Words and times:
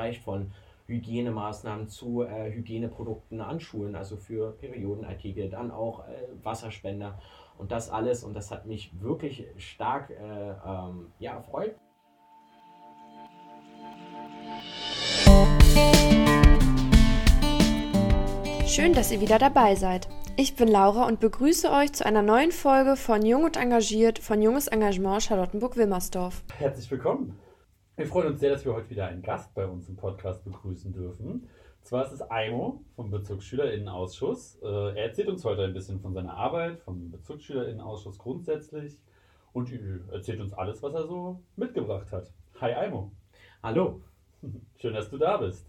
reicht 0.00 0.22
von 0.22 0.52
Hygienemaßnahmen 0.86 1.88
zu 1.88 2.22
äh, 2.22 2.52
Hygieneprodukten 2.52 3.40
an 3.40 3.60
Schulen, 3.60 3.94
also 3.94 4.16
für 4.16 4.52
Periodenartikel, 4.52 5.48
dann 5.48 5.70
auch 5.70 6.08
äh, 6.08 6.12
Wasserspender 6.42 7.18
und 7.58 7.70
das 7.70 7.90
alles. 7.90 8.24
Und 8.24 8.34
das 8.34 8.50
hat 8.50 8.66
mich 8.66 8.90
wirklich 9.00 9.46
stark 9.58 10.10
äh, 10.10 10.14
ähm, 10.66 11.12
ja, 11.18 11.34
erfreut. 11.34 11.74
Schön, 18.66 18.92
dass 18.94 19.12
ihr 19.12 19.20
wieder 19.20 19.38
dabei 19.38 19.74
seid. 19.74 20.08
Ich 20.36 20.56
bin 20.56 20.68
Laura 20.68 21.06
und 21.06 21.20
begrüße 21.20 21.70
euch 21.70 21.92
zu 21.92 22.06
einer 22.06 22.22
neuen 22.22 22.50
Folge 22.50 22.96
von 22.96 23.24
Jung 23.26 23.44
und 23.44 23.56
Engagiert 23.56 24.18
von 24.18 24.40
Junges 24.40 24.68
Engagement 24.68 25.22
Charlottenburg-Wilmersdorf. 25.22 26.42
Herzlich 26.56 26.90
willkommen. 26.90 27.38
Wir 28.00 28.06
freuen 28.06 28.28
uns 28.28 28.40
sehr, 28.40 28.48
dass 28.48 28.64
wir 28.64 28.72
heute 28.72 28.88
wieder 28.88 29.08
einen 29.08 29.20
Gast 29.20 29.54
bei 29.54 29.66
uns 29.66 29.86
im 29.90 29.94
Podcast 29.94 30.42
begrüßen 30.42 30.90
dürfen. 30.90 31.46
Zwar 31.82 32.06
ist 32.06 32.12
es 32.12 32.22
Aimo 32.30 32.82
vom 32.96 33.10
Bezirksschülerinnenausschuss. 33.10 34.58
Äh, 34.62 34.66
er 34.66 35.04
erzählt 35.04 35.28
uns 35.28 35.44
heute 35.44 35.64
ein 35.64 35.74
bisschen 35.74 36.00
von 36.00 36.14
seiner 36.14 36.32
Arbeit, 36.32 36.80
vom 36.80 37.10
Bezirksschülerinnenausschuss 37.10 38.16
grundsätzlich 38.16 38.96
und 39.52 39.70
erzählt 40.10 40.40
uns 40.40 40.54
alles, 40.54 40.82
was 40.82 40.94
er 40.94 41.06
so 41.06 41.42
mitgebracht 41.56 42.10
hat. 42.10 42.32
Hi 42.62 42.72
Aimo. 42.72 43.12
Hallo. 43.62 44.00
Schön, 44.80 44.94
dass 44.94 45.10
du 45.10 45.18
da 45.18 45.36
bist. 45.36 45.68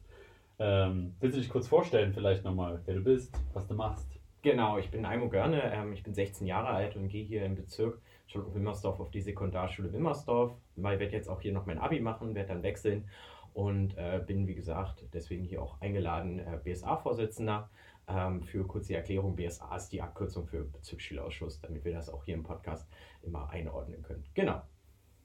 Ähm, 0.58 1.13
willst 1.20 1.36
du 1.36 1.41
dich 1.41 1.50
kurz 1.50 1.67
vorstellen, 1.67 2.13
vielleicht 2.13 2.45
nochmal, 2.45 2.80
wer 2.86 2.95
du 2.95 3.02
bist, 3.02 3.38
was 3.52 3.67
du 3.67 3.73
machst? 3.73 4.08
Genau, 4.41 4.77
ich 4.77 4.89
bin 4.89 5.05
Aimo 5.05 5.27
Görne, 5.27 5.61
ähm, 5.73 5.91
ich 5.91 6.02
bin 6.02 6.13
16 6.13 6.48
Jahre 6.48 6.70
alt 6.70 6.95
und 6.95 7.09
gehe 7.09 7.25
hier 7.25 7.44
im 7.44 7.55
Bezirk 7.55 8.02
Charlottenburg-Wilmersdorf 8.31 8.99
auf 8.99 9.12
die 9.12 9.21
Sekundarschule 9.21 9.91
Wilmersdorf. 9.91 10.53
Ich 10.76 10.84
werde 10.84 11.05
jetzt 11.05 11.30
auch 11.30 11.41
hier 11.41 11.53
noch 11.53 11.66
mein 11.66 11.77
Abi 11.77 11.99
machen, 11.99 12.34
werde 12.35 12.49
dann 12.49 12.63
wechseln 12.63 13.09
und 13.53 13.98
äh, 13.98 14.22
bin, 14.26 14.48
wie 14.48 14.55
gesagt, 14.55 15.05
deswegen 15.13 15.44
hier 15.44 15.62
auch 15.62 15.80
eingeladen, 15.81 16.39
äh, 16.39 16.59
BSA-Vorsitzender. 16.63 17.70
Ähm, 18.08 18.42
für 18.42 18.66
kurze 18.66 18.95
Erklärung, 18.95 19.36
BSA 19.36 19.75
ist 19.75 19.89
die 19.89 20.02
Abkürzung 20.02 20.47
für 20.47 20.64
Bezirksschülausschuss, 20.64 21.59
damit 21.61 21.86
wir 21.86 21.94
das 21.94 22.09
auch 22.09 22.23
hier 22.25 22.36
im 22.36 22.44
Podcast 22.44 22.89
immer 23.22 23.50
einordnen 23.50 24.02
können. 24.02 24.23
Genau. 24.33 24.61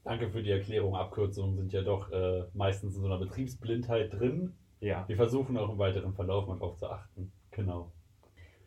Danke 0.03 0.29
für 0.29 0.43
die 0.43 0.51
Erklärung. 0.51 0.95
Abkürzungen 0.95 1.55
sind 1.55 1.73
ja 1.73 1.81
doch 1.81 2.11
äh, 2.11 2.45
meistens 2.53 2.95
in 2.95 3.01
so 3.01 3.07
einer 3.07 3.17
Betriebsblindheit 3.17 4.13
drin. 4.13 4.53
Ja. 4.79 5.07
Wir 5.07 5.15
versuchen 5.15 5.57
auch 5.57 5.69
im 5.69 5.77
weiteren 5.77 6.13
Verlauf 6.13 6.47
mal 6.47 6.55
darauf 6.55 6.77
zu 6.77 6.87
achten. 6.89 7.31
Genau. 7.51 7.91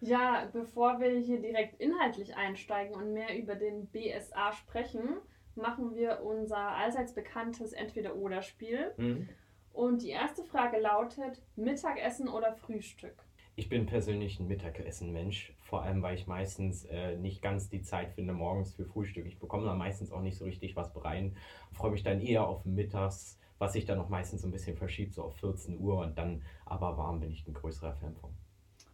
Ja, 0.01 0.49
bevor 0.53 0.99
wir 0.99 1.11
hier 1.19 1.41
direkt 1.41 1.79
inhaltlich 1.81 2.35
einsteigen 2.37 2.95
und 2.95 3.13
mehr 3.13 3.39
über 3.39 3.55
den 3.55 3.87
BSA 3.89 4.53
sprechen, 4.53 5.19
machen 5.55 5.95
wir 5.95 6.23
unser 6.23 6.57
allseits 6.57 7.15
bekanntes 7.15 7.73
Entweder-Oder-Spiel. 7.73 8.93
Mhm. 8.97 9.29
Und 9.73 10.03
die 10.03 10.11
erste 10.11 10.43
Frage 10.45 10.79
lautet: 10.79 11.43
Mittagessen 11.55 12.29
oder 12.29 12.55
Frühstück? 12.55 13.15
Ich 13.57 13.69
bin 13.69 13.85
persönlich 13.85 14.41
ein 14.41 14.49
Mittagessen-Mensch, 14.49 15.55
vor 15.61 15.83
allem 15.83 16.03
weil 16.03 16.15
ich 16.15 16.27
meistens 16.27 16.87
äh, 16.87 17.17
nicht 17.17 17.43
ganz 17.43 17.69
die 17.69 17.83
Zeit 17.83 18.13
finde 18.13 18.33
morgens 18.33 18.75
für 18.75 18.87
Frühstück. 18.87 19.27
Ich 19.27 19.39
bekomme 19.39 19.67
dann 19.67 19.77
meistens 19.77 20.13
auch 20.13 20.23
nicht 20.23 20.39
so 20.39 20.47
richtig 20.47 20.77
was 20.77 20.91
rein, 21.05 21.37
freue 21.73 21.91
mich 21.91 22.03
dann 22.03 22.23
eher 22.23 22.47
auf 22.47 22.65
mittags, 22.65 23.39
was 23.59 23.75
sich 23.75 23.85
dann 23.85 23.99
noch 23.99 24.09
meistens 24.09 24.41
so 24.41 24.49
ein 24.49 24.53
bisschen 24.53 24.77
verschiebt, 24.77 25.13
so 25.13 25.25
auf 25.25 25.37
14 25.37 25.79
Uhr 25.79 25.99
und 25.99 26.17
dann 26.17 26.43
aber 26.65 26.97
warm 26.97 27.21
bin 27.21 27.31
ich 27.33 27.47
ein 27.47 27.53
größerer 27.53 27.93
Fan 27.93 28.17
von. 28.17 28.31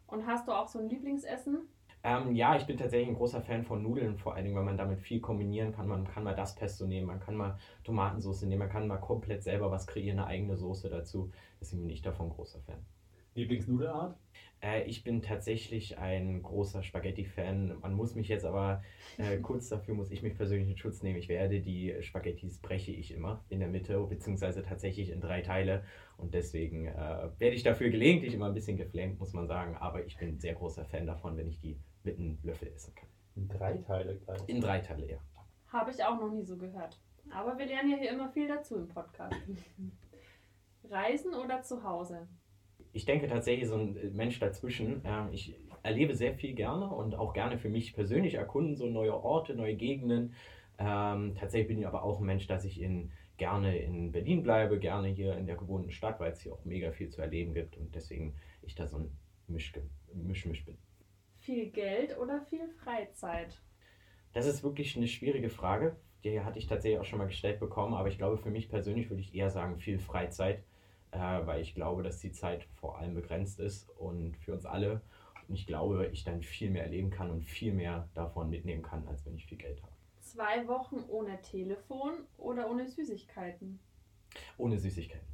Und 0.07 0.27
hast 0.27 0.47
du 0.47 0.53
auch 0.53 0.69
so 0.69 0.79
ein 0.79 0.89
Lieblingsessen? 0.89 1.69
Ähm, 2.03 2.37
ja, 2.37 2.55
ich 2.57 2.67
bin 2.67 2.77
tatsächlich 2.77 3.09
ein 3.09 3.17
großer 3.17 3.43
Fan 3.43 3.65
von 3.65 3.83
Nudeln, 3.83 4.17
vor 4.17 4.35
allen 4.35 4.45
Dingen, 4.45 4.57
weil 4.57 4.65
man 4.65 4.77
damit 4.77 5.01
viel 5.01 5.21
kombinieren 5.21 5.73
kann. 5.73 5.89
Man 5.89 6.07
kann 6.07 6.23
mal 6.23 6.37
das 6.37 6.55
Pesto 6.55 6.87
nehmen, 6.87 7.09
man 7.09 7.19
kann 7.19 7.35
mal 7.35 7.59
Tomatensauce 7.83 8.43
nehmen, 8.43 8.61
man 8.61 8.69
kann 8.69 8.87
mal 8.87 8.99
komplett 8.99 9.43
selber 9.43 9.71
was 9.73 9.89
kreieren, 9.89 10.21
eine 10.21 10.29
eigene 10.29 10.57
Soße 10.57 10.89
dazu. 10.89 11.33
Deswegen 11.61 11.83
bin 11.83 11.91
ich 11.91 12.03
davon 12.03 12.27
ein 12.27 12.31
großer 12.31 12.61
Fan. 12.61 12.85
Lieblingsnudelart? 13.37 14.17
Äh, 14.63 14.85
ich 14.85 15.05
bin 15.05 15.23
tatsächlich 15.23 15.99
ein 15.99 16.43
großer 16.43 16.83
Spaghetti-Fan. 16.83 17.79
Man 17.81 17.95
muss 17.95 18.15
mich 18.15 18.29
jetzt 18.29 18.45
aber 18.45 18.83
äh, 19.19 19.37
kurz 19.43 19.69
dafür, 19.69 19.95
muss 19.95 20.11
ich 20.11 20.23
mich 20.23 20.35
persönlich 20.35 20.69
in 20.71 20.77
Schutz 20.77 21.03
nehmen. 21.03 21.19
Ich 21.19 21.29
werde 21.29 21.61
die 21.61 21.95
Spaghettis 22.01 22.59
breche 22.59 22.93
ich 22.93 23.13
immer 23.13 23.45
in 23.49 23.61
der 23.61 23.69
Mitte, 23.69 23.99
beziehungsweise 24.01 24.63
tatsächlich 24.63 25.11
in 25.11 25.21
drei 25.21 25.43
Teile. 25.43 25.85
Und 26.17 26.35
deswegen 26.35 26.87
äh, 26.87 27.29
werde 27.39 27.55
ich 27.55 27.63
dafür 27.63 27.91
gelegentlich 27.91 28.35
immer 28.35 28.47
ein 28.47 28.55
bisschen 28.55 28.77
geflamed, 28.77 29.19
muss 29.19 29.33
man 29.35 29.47
sagen. 29.47 29.77
Aber 29.77 30.05
ich 30.05 30.17
bin 30.17 30.31
ein 30.31 30.41
sehr 30.41 30.55
großer 30.55 30.85
Fan 30.87 31.07
davon, 31.07 31.37
wenn 31.37 31.49
ich 31.49 31.61
die 31.61 31.79
mit 32.03 32.19
einem 32.19 32.39
Löffel 32.43 32.69
essen 32.69 32.95
kann. 32.95 33.09
In 33.35 33.49
drei 33.49 33.77
Teile 33.79 34.17
gleich? 34.17 34.41
In 34.47 34.61
drei 34.61 34.81
Teile, 34.81 35.11
ja. 35.11 35.19
Habe 35.69 35.91
ich 35.91 36.03
auch 36.03 36.19
noch 36.19 36.33
nie 36.33 36.45
so 36.45 36.57
gehört. 36.57 36.99
Aber 37.31 37.59
wir 37.59 37.67
lernen 37.67 37.91
ja 37.91 37.97
hier 37.99 38.11
immer 38.11 38.31
viel 38.31 38.49
dazu 38.49 38.77
im 38.77 38.89
Podcast. 38.89 39.37
Reisen 40.89 41.35
oder 41.35 41.63
zu 41.63 41.83
Hause? 41.83 42.29
Ich 42.97 43.05
denke 43.05 43.29
tatsächlich 43.29 43.69
so 43.69 43.77
ein 43.77 44.15
Mensch 44.15 44.41
dazwischen. 44.41 45.03
Ich 45.31 45.55
erlebe 45.83 46.15
sehr 46.15 46.35
viel 46.35 46.55
gerne 46.55 46.89
und 46.89 47.15
auch 47.15 47.35
gerne 47.35 47.59
für 47.59 47.69
mich 47.69 47.95
persönlich 47.95 48.35
erkunden, 48.35 48.75
so 48.75 48.87
neue 48.87 49.15
Orte, 49.15 49.55
neue 49.55 49.77
Gegenden. 49.77 50.35
Ähm, 50.79 51.35
tatsächlich 51.35 51.69
bin 51.69 51.79
ich 51.79 51.87
aber 51.87 52.03
auch 52.03 52.21
ein 52.21 52.27
Mensch, 52.27 52.47
dass 52.47 52.65
ich 52.65 52.81
in, 52.81 53.13
gerne 53.37 53.77
in 53.79 54.13
Berlin 54.13 54.43
bleibe, 54.43 54.79
gerne 54.79 55.09
hier 55.09 55.37
in 55.37 55.47
der 55.47 55.57
gewohnten 55.57 55.91
Stadt, 55.91 56.19
weil 56.21 56.33
es 56.33 56.41
hier 56.41 56.55
auch 56.55 56.65
mega 56.65 56.91
viel 56.91 57.11
zu 57.11 57.21
erleben 57.21 57.53
gibt 57.53 57.77
und 57.77 57.95
deswegen 57.95 58.35
ich 58.63 58.75
da 58.75 58.87
so 58.87 58.97
ein 58.97 59.11
Misch, 59.47 59.75
Misch, 60.15 60.65
bin. 60.65 60.79
Viel 61.39 61.71
Geld 61.71 62.19
oder 62.19 62.41
viel 62.41 62.67
Freizeit? 62.83 63.61
Das 64.33 64.47
ist 64.47 64.65
wirklich 64.65 64.97
eine 64.97 65.07
schwierige 65.07 65.51
Frage. 65.51 65.97
Die 66.25 66.41
hatte 66.41 66.59
ich 66.59 66.67
tatsächlich 66.67 66.99
auch 66.99 67.05
schon 67.05 67.19
mal 67.19 67.29
gestellt 67.29 67.61
bekommen, 67.61 67.95
aber 67.95 68.09
ich 68.09 68.17
glaube, 68.17 68.39
für 68.39 68.51
mich 68.51 68.71
persönlich 68.71 69.11
würde 69.11 69.21
ich 69.21 69.35
eher 69.35 69.51
sagen, 69.51 69.79
viel 69.79 69.99
Freizeit 69.99 70.59
äh, 70.59 70.76
weil 71.13 71.63
ich 71.63 71.75
glaube, 71.75 72.03
dass 72.03 72.21
die 72.21 72.33
Zeit 72.33 72.65
vor 72.75 72.99
allem 72.99 73.15
begrenzt 73.15 73.59
ist 73.61 73.89
und 73.99 74.37
für 74.37 74.53
uns 74.53 74.67
alle. 74.67 75.01
Und 75.49 75.55
ich 75.55 75.67
glaube, 75.67 76.09
ich 76.09 76.25
dann 76.25 76.43
viel 76.43 76.71
mehr 76.71 76.83
erleben 76.83 77.11
kann 77.11 77.31
und 77.31 77.43
viel 77.43 77.73
mehr 77.73 78.09
davon 78.15 78.51
mitnehmen 78.51 78.83
kann, 78.83 79.07
als 79.07 79.25
wenn 79.25 79.37
ich 79.37 79.47
viel 79.47 79.59
Geld 79.59 79.83
habe. 79.83 79.93
Zwei 80.21 80.67
Wochen 80.67 81.05
ohne 81.09 81.41
Telefon 81.43 82.15
oder 82.37 82.69
ohne 82.69 82.89
Süßigkeiten? 82.89 83.79
Ohne 84.59 84.79
Süßigkeiten. 84.79 85.27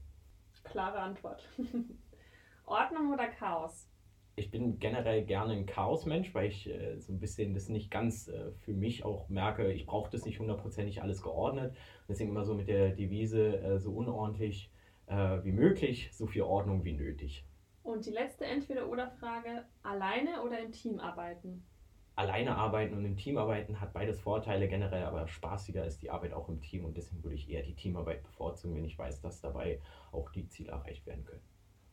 Klare 0.65 0.99
Antwort. 0.99 1.49
Ordnung 2.67 3.13
oder 3.13 3.29
Chaos? 3.29 3.89
Ich 4.37 4.51
bin 4.51 4.79
generell 4.79 5.25
gerne 5.25 5.53
ein 5.53 5.67
Chaosmensch, 5.67 6.35
weil 6.35 6.49
ich 6.49 6.69
äh, 6.69 6.99
so 6.99 7.13
ein 7.13 7.21
bisschen 7.21 7.53
das 7.53 7.69
nicht 7.69 7.91
ganz 7.91 8.29
äh, 8.29 8.53
für 8.53 8.73
mich 8.73 9.05
auch 9.05 9.29
merke, 9.29 9.71
ich 9.73 9.85
brauche 9.85 10.11
das 10.11 10.25
nicht 10.25 10.39
hundertprozentig 10.39 11.03
alles 11.03 11.23
geordnet. 11.23 11.77
Deswegen 12.09 12.31
immer 12.31 12.45
so 12.45 12.55
mit 12.55 12.69
der 12.69 12.91
Devise, 12.91 13.59
äh, 13.61 13.79
so 13.79 13.93
unordentlich 13.93 14.72
äh, 15.13 15.45
wie 15.45 15.53
möglich, 15.53 16.11
so 16.13 16.27
viel 16.27 16.43
Ordnung 16.43 16.85
wie 16.85 16.95
nötig. 16.95 17.45
Und 17.83 18.07
die 18.07 18.11
letzte 18.11 18.47
Entweder-Oder-Frage: 18.47 19.65
Alleine 19.83 20.43
oder 20.43 20.59
im 20.59 20.73
Team 20.73 20.99
arbeiten? 20.99 21.65
Alleine 22.15 22.57
arbeiten 22.57 22.97
und 22.97 23.05
im 23.05 23.17
Team 23.17 23.39
arbeiten 23.39 23.81
hat 23.81 23.93
beides 23.93 24.21
Vorteile 24.21 24.69
generell, 24.69 25.05
aber 25.05 25.27
spaßiger 25.27 25.85
ist 25.87 26.03
die 26.03 26.11
Arbeit 26.11 26.35
auch 26.35 26.49
im 26.49 26.61
Team 26.61 26.85
und 26.85 26.97
deswegen 26.97 27.23
würde 27.23 27.37
ich 27.37 27.49
eher 27.49 27.63
die 27.63 27.75
Teamarbeit 27.75 28.23
bevorzugen, 28.23 28.77
wenn 28.77 28.85
ich 28.85 28.99
weiß, 28.99 29.23
dass 29.23 29.41
dabei 29.41 29.81
auch 30.13 30.31
die 30.31 30.47
Ziele 30.47 30.73
erreicht 30.73 31.07
werden 31.07 31.25
können. 31.25 31.43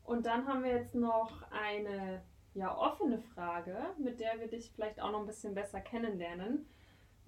Und 0.03 0.25
dann 0.25 0.45
haben 0.45 0.63
wir 0.63 0.71
jetzt 0.71 0.93
noch 0.93 1.43
eine 1.51 2.21
ja, 2.53 2.77
offene 2.77 3.19
Frage, 3.19 3.77
mit 3.97 4.19
der 4.19 4.39
wir 4.39 4.47
dich 4.47 4.71
vielleicht 4.71 5.01
auch 5.01 5.11
noch 5.11 5.21
ein 5.21 5.25
bisschen 5.25 5.53
besser 5.53 5.79
kennenlernen. 5.79 6.65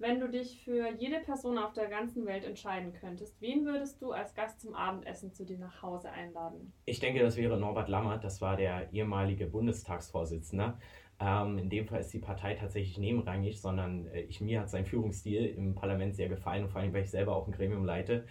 Wenn 0.02 0.18
du 0.18 0.28
dich 0.28 0.64
für 0.64 0.88
jede 0.98 1.20
Person 1.20 1.58
auf 1.58 1.74
der 1.74 1.86
ganzen 1.86 2.26
Welt 2.26 2.44
entscheiden 2.44 2.92
könntest, 2.92 3.40
wen 3.40 3.64
würdest 3.64 4.02
du 4.02 4.10
als 4.10 4.34
Gast 4.34 4.60
zum 4.60 4.74
Abendessen 4.74 5.32
zu 5.32 5.44
dir 5.44 5.58
nach 5.58 5.80
Hause 5.80 6.10
einladen? 6.10 6.72
Ich 6.86 6.98
denke, 6.98 7.20
das 7.20 7.36
wäre 7.36 7.56
Norbert 7.56 7.88
Lammert, 7.88 8.24
das 8.24 8.40
war 8.40 8.56
der 8.56 8.92
ehemalige 8.92 9.46
Bundestagsvorsitzende. 9.46 10.76
Ähm, 11.20 11.56
in 11.56 11.70
dem 11.70 11.86
Fall 11.86 12.00
ist 12.00 12.12
die 12.12 12.18
Partei 12.18 12.54
tatsächlich 12.54 12.98
nebenrangig, 12.98 13.60
sondern 13.60 14.08
äh, 14.08 14.22
ich, 14.22 14.40
mir 14.40 14.62
hat 14.62 14.70
sein 14.70 14.86
Führungsstil 14.86 15.46
im 15.46 15.76
Parlament 15.76 16.16
sehr 16.16 16.28
gefallen 16.28 16.64
und 16.64 16.70
vor 16.70 16.80
allem, 16.80 16.92
weil 16.92 17.04
ich 17.04 17.10
selber 17.12 17.36
auch 17.36 17.46
ein 17.46 17.52
Gremium 17.52 17.84
leite 17.84 18.26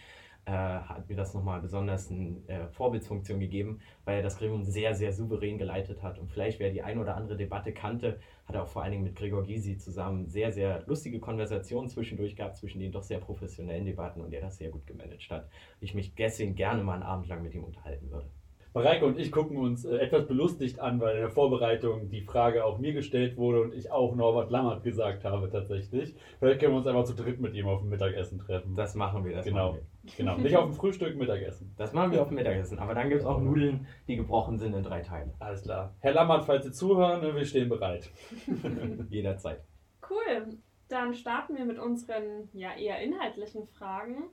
äh, 0.46 0.52
hat 0.52 1.08
mir 1.08 1.16
das 1.16 1.34
nochmal 1.34 1.62
besonders 1.62 2.10
eine 2.10 2.38
äh, 2.48 2.68
Vorbildsfunktion 2.70 3.40
gegeben, 3.40 3.80
weil 4.06 4.18
er 4.18 4.24
das 4.24 4.38
Gremium 4.38 4.64
sehr, 4.64 4.96
sehr 4.96 5.14
souverän 5.14 5.58
geleitet 5.58 6.02
hat. 6.02 6.18
Und 6.20 6.32
vielleicht, 6.32 6.60
wer 6.60 6.72
die 6.72 6.82
ein 6.82 7.00
oder 7.00 7.16
andere 7.16 7.38
Debatte 7.38 7.74
kannte, 7.74 8.20
hat 8.46 8.56
er 8.56 8.64
auch 8.64 8.68
vor 8.68 8.82
allen 8.84 8.92
Dingen 8.92 9.04
mit 9.04 9.16
Gregor 9.16 9.44
Gysi 9.44 9.78
zusammen 9.78 10.28
sehr, 10.28 10.52
sehr 10.52 10.84
lustige 10.88 11.20
Konversationen 11.20 11.90
zwischendurch 11.90 12.36
gehabt, 12.36 12.58
zwischen 12.58 12.80
den 12.80 12.92
doch 12.92 13.04
sehr 13.04 13.20
professionellen 13.20 13.86
Debatten 13.86 14.22
und 14.22 14.34
er 14.34 14.42
das 14.42 14.58
sehr 14.58 14.70
gut 14.70 14.88
gemanagt 14.88 15.30
hat. 15.30 15.48
Ich 15.80 15.94
mich 15.94 16.16
deswegen 16.16 16.56
gerne 16.56 16.84
mal 16.84 16.96
einen 16.96 17.04
Abend 17.04 17.28
lang 17.28 17.44
mit 17.44 17.54
ihm 17.54 17.64
unterhalten 17.64 18.10
würde. 18.10 18.30
Mareike 18.74 19.06
und 19.06 19.20
ich 19.20 19.34
gucken 19.34 19.58
uns 19.58 19.84
äh, 19.84 19.98
etwas 19.98 20.28
belustigt 20.28 20.80
an, 20.80 21.02
weil 21.02 21.16
in 21.16 21.22
der 21.22 21.30
Vorbereitung 21.30 22.10
die 22.10 22.22
Frage 22.22 22.64
auch 22.64 22.80
mir 22.80 22.94
gestellt 22.94 23.36
wurde 23.36 23.62
und 23.62 23.74
ich 23.74 23.92
auch 23.92 24.16
Norbert 24.16 24.50
Lammert 24.50 24.84
gesagt 24.84 25.26
habe 25.26 25.50
tatsächlich. 25.50 26.16
Vielleicht 26.40 26.62
können 26.62 26.74
wir 26.74 26.78
uns 26.78 26.88
einfach 26.88 27.04
zu 27.04 27.14
dritt 27.14 27.42
mit 27.42 27.54
ihm 27.54 27.68
auf 27.68 27.82
dem 27.82 27.90
Mittagessen 27.90 28.40
treffen. 28.40 28.74
Das 28.76 28.96
machen 28.96 29.26
wir, 29.26 29.36
das 29.36 29.46
genau. 29.46 29.74
Wir. 29.74 29.82
Genau, 30.18 30.38
nicht 30.38 30.56
auf 30.56 30.66
dem 30.66 30.74
Frühstück, 30.74 31.16
Mittagessen. 31.16 31.74
Das 31.78 31.94
machen 31.94 32.12
wir 32.12 32.22
auf 32.22 32.30
dem 32.30 32.36
Mittagessen, 32.36 32.80
aber 32.80 32.96
dann 32.96 33.10
gibt 33.10 33.22
es 33.22 33.28
auch 33.28 33.40
Nudeln, 33.40 33.88
die 34.08 34.16
gebrochen 34.16 34.58
sind 34.58 34.74
in 34.74 34.84
drei 34.84 35.02
Teile. 35.02 35.32
Alles 35.40 35.62
klar. 35.62 35.94
Herr 36.00 36.14
Lammert, 36.14 36.46
falls 36.46 36.66
Sie 36.66 36.72
zuhören, 36.72 37.36
wir 37.36 37.46
stehen 37.46 37.70
bereit. 37.70 38.10
Jederzeit. 39.10 39.62
Cool. 40.10 40.58
Dann 40.90 41.14
starten 41.14 41.56
wir 41.56 41.66
mit 41.66 41.80
unseren 41.80 42.50
ja 42.54 42.74
eher 42.76 43.00
inhaltlichen 43.00 43.66
Fragen. 43.68 44.24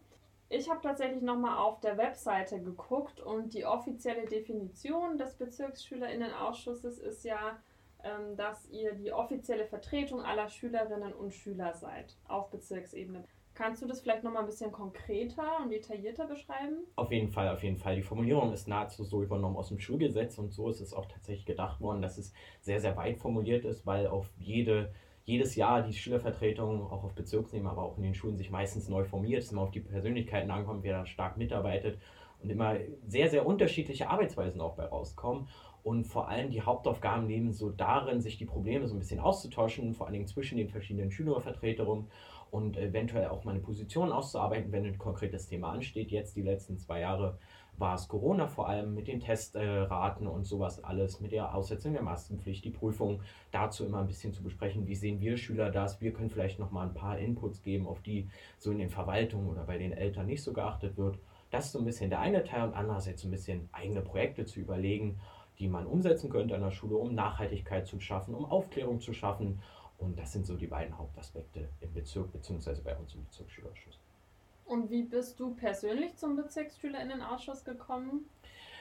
Ich 0.48 0.70
habe 0.70 0.80
tatsächlich 0.80 1.22
nochmal 1.22 1.58
auf 1.58 1.80
der 1.80 1.98
Webseite 1.98 2.60
geguckt 2.60 3.20
und 3.20 3.52
die 3.52 3.66
offizielle 3.66 4.24
Definition 4.26 5.18
des 5.18 5.36
Bezirksschülerinnenausschusses 5.36 6.98
ist 6.98 7.24
ja, 7.24 7.58
ähm, 8.02 8.34
dass 8.36 8.66
ihr 8.70 8.94
die 8.94 9.12
offizielle 9.12 9.66
Vertretung 9.66 10.22
aller 10.22 10.48
Schülerinnen 10.48 11.12
und 11.12 11.34
Schüler 11.34 11.74
seid 11.74 12.16
auf 12.26 12.50
Bezirksebene. 12.50 13.24
Kannst 13.58 13.82
du 13.82 13.86
das 13.88 14.00
vielleicht 14.00 14.22
nochmal 14.22 14.42
ein 14.42 14.46
bisschen 14.46 14.70
konkreter 14.70 15.58
und 15.60 15.70
detaillierter 15.70 16.28
beschreiben? 16.28 16.76
Auf 16.94 17.10
jeden 17.10 17.28
Fall, 17.28 17.48
auf 17.48 17.64
jeden 17.64 17.76
Fall. 17.76 17.96
Die 17.96 18.02
Formulierung 18.02 18.52
ist 18.52 18.68
nahezu 18.68 19.02
so 19.02 19.20
übernommen 19.20 19.56
aus 19.56 19.66
dem 19.66 19.80
Schulgesetz 19.80 20.38
und 20.38 20.52
so 20.52 20.68
ist 20.68 20.80
es 20.80 20.94
auch 20.94 21.06
tatsächlich 21.06 21.44
gedacht 21.44 21.80
worden, 21.80 22.00
dass 22.00 22.18
es 22.18 22.32
sehr, 22.60 22.78
sehr 22.78 22.96
weit 22.96 23.18
formuliert 23.18 23.64
ist, 23.64 23.84
weil 23.84 24.06
auf 24.06 24.30
jede 24.38 24.92
jedes 25.24 25.56
Jahr 25.56 25.82
die 25.82 25.92
Schülervertretung 25.92 26.90
auch 26.90 27.02
auf 27.02 27.14
Bezirksebene, 27.14 27.68
aber 27.68 27.82
auch 27.82 27.98
in 27.98 28.04
den 28.04 28.14
Schulen 28.14 28.36
sich 28.38 28.50
meistens 28.50 28.88
neu 28.88 29.04
formiert, 29.04 29.42
es 29.42 29.50
immer 29.50 29.62
auf 29.62 29.72
die 29.72 29.80
Persönlichkeiten 29.80 30.50
ankommt, 30.52 30.84
wer 30.84 31.00
da 31.00 31.04
stark 31.04 31.36
mitarbeitet 31.36 31.98
und 32.40 32.50
immer 32.50 32.76
sehr, 33.06 33.28
sehr 33.28 33.44
unterschiedliche 33.44 34.08
Arbeitsweisen 34.08 34.60
auch 34.60 34.76
bei 34.76 34.86
rauskommen. 34.86 35.48
Und 35.82 36.06
vor 36.06 36.28
allem 36.28 36.50
die 36.50 36.62
Hauptaufgaben 36.62 37.28
liegen 37.28 37.52
so 37.52 37.70
darin, 37.70 38.20
sich 38.20 38.36
die 38.36 38.44
Probleme 38.44 38.86
so 38.86 38.94
ein 38.94 38.98
bisschen 38.98 39.20
auszutauschen, 39.20 39.94
vor 39.94 40.06
allen 40.06 40.14
Dingen 40.14 40.26
zwischen 40.26 40.58
den 40.58 40.68
verschiedenen 40.68 41.10
Schülervertretungen 41.10 42.06
und 42.50 42.76
eventuell 42.76 43.28
auch 43.28 43.44
mal 43.44 43.52
eine 43.52 43.60
Position 43.60 44.12
auszuarbeiten, 44.12 44.72
wenn 44.72 44.84
ein 44.84 44.98
konkretes 44.98 45.46
Thema 45.46 45.72
ansteht. 45.72 46.10
Jetzt 46.10 46.36
die 46.36 46.42
letzten 46.42 46.78
zwei 46.78 47.00
Jahre 47.00 47.38
war 47.78 47.94
es 47.94 48.08
Corona 48.08 48.48
vor 48.48 48.68
allem 48.68 48.94
mit 48.94 49.06
den 49.06 49.20
Testraten 49.20 50.26
und 50.26 50.44
sowas 50.44 50.82
alles, 50.82 51.20
mit 51.20 51.32
der 51.32 51.54
Aussetzung 51.54 51.92
der 51.92 52.02
Maskenpflicht, 52.02 52.64
die 52.64 52.70
Prüfung, 52.70 53.20
dazu 53.52 53.86
immer 53.86 54.00
ein 54.00 54.08
bisschen 54.08 54.32
zu 54.32 54.42
besprechen, 54.42 54.86
wie 54.86 54.96
sehen 54.96 55.20
wir 55.20 55.36
Schüler 55.36 55.70
das, 55.70 56.00
wir 56.00 56.12
können 56.12 56.30
vielleicht 56.30 56.58
noch 56.58 56.72
mal 56.72 56.86
ein 56.86 56.94
paar 56.94 57.18
Inputs 57.18 57.62
geben, 57.62 57.86
auf 57.86 58.02
die 58.02 58.28
so 58.58 58.72
in 58.72 58.78
den 58.78 58.90
Verwaltungen 58.90 59.48
oder 59.48 59.64
bei 59.64 59.78
den 59.78 59.92
Eltern 59.92 60.26
nicht 60.26 60.42
so 60.42 60.52
geachtet 60.52 60.96
wird. 60.96 61.18
Das 61.50 61.66
ist 61.66 61.72
so 61.72 61.78
ein 61.78 61.84
bisschen 61.84 62.10
der 62.10 62.20
eine 62.20 62.44
Teil 62.44 62.64
und 62.64 62.74
andererseits 62.74 63.22
so 63.22 63.28
ein 63.28 63.30
bisschen 63.30 63.68
eigene 63.72 64.02
Projekte 64.02 64.44
zu 64.44 64.60
überlegen, 64.60 65.18
die 65.58 65.68
man 65.68 65.86
umsetzen 65.86 66.30
könnte 66.30 66.54
an 66.54 66.62
der 66.62 66.70
Schule, 66.70 66.96
um 66.96 67.14
Nachhaltigkeit 67.14 67.86
zu 67.86 68.00
schaffen, 68.00 68.34
um 68.34 68.44
Aufklärung 68.44 69.00
zu 69.00 69.12
schaffen. 69.12 69.60
Und 69.98 70.18
das 70.18 70.32
sind 70.32 70.46
so 70.46 70.56
die 70.56 70.66
beiden 70.66 70.96
Hauptaspekte 70.96 71.68
im 71.80 71.92
Bezirk 71.92 72.32
bzw. 72.32 72.80
bei 72.82 72.96
uns 72.96 73.14
im 73.14 73.24
Bezirksschülerausschuss. 73.24 73.98
Und 74.64 74.90
wie 74.90 75.02
bist 75.02 75.40
du 75.40 75.54
persönlich 75.54 76.16
zum 76.16 76.36
Bezirksschülerinnenausschuss 76.36 77.64
gekommen? 77.64 78.26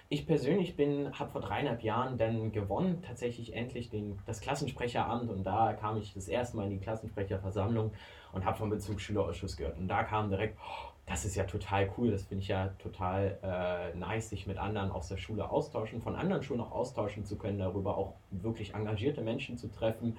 Ich 0.09 0.25
persönlich 0.25 0.75
bin, 0.77 1.17
habe 1.19 1.31
vor 1.31 1.41
dreieinhalb 1.41 1.83
Jahren 1.83 2.17
dann 2.17 2.53
gewonnen, 2.53 3.01
tatsächlich 3.05 3.53
endlich 3.53 3.89
den, 3.89 4.19
das 4.25 4.39
Klassensprecheramt 4.39 5.29
und 5.29 5.43
da 5.43 5.73
kam 5.73 5.97
ich 5.97 6.13
das 6.13 6.29
erste 6.29 6.55
Mal 6.55 6.67
in 6.67 6.71
die 6.71 6.79
Klassensprecherversammlung 6.79 7.91
und 8.31 8.45
habe 8.45 8.57
vom 8.57 8.69
Bezirksschülerausschuss 8.69 9.57
gehört. 9.57 9.77
Und 9.77 9.89
da 9.89 10.03
kam 10.03 10.29
direkt, 10.29 10.57
oh, 10.59 10.91
das 11.05 11.25
ist 11.25 11.35
ja 11.35 11.43
total 11.43 11.89
cool, 11.97 12.11
das 12.11 12.23
finde 12.23 12.41
ich 12.41 12.47
ja 12.49 12.67
total 12.79 13.37
äh, 13.41 13.97
nice, 13.97 14.29
sich 14.29 14.47
mit 14.47 14.57
anderen 14.57 14.91
aus 14.91 15.09
der 15.09 15.17
Schule 15.17 15.49
austauschen, 15.49 16.01
von 16.01 16.15
anderen 16.15 16.41
Schulen 16.41 16.61
auch 16.61 16.71
austauschen 16.71 17.25
zu 17.25 17.37
können, 17.37 17.59
darüber 17.59 17.97
auch 17.97 18.13
wirklich 18.31 18.75
engagierte 18.75 19.21
Menschen 19.21 19.57
zu 19.57 19.69
treffen 19.69 20.17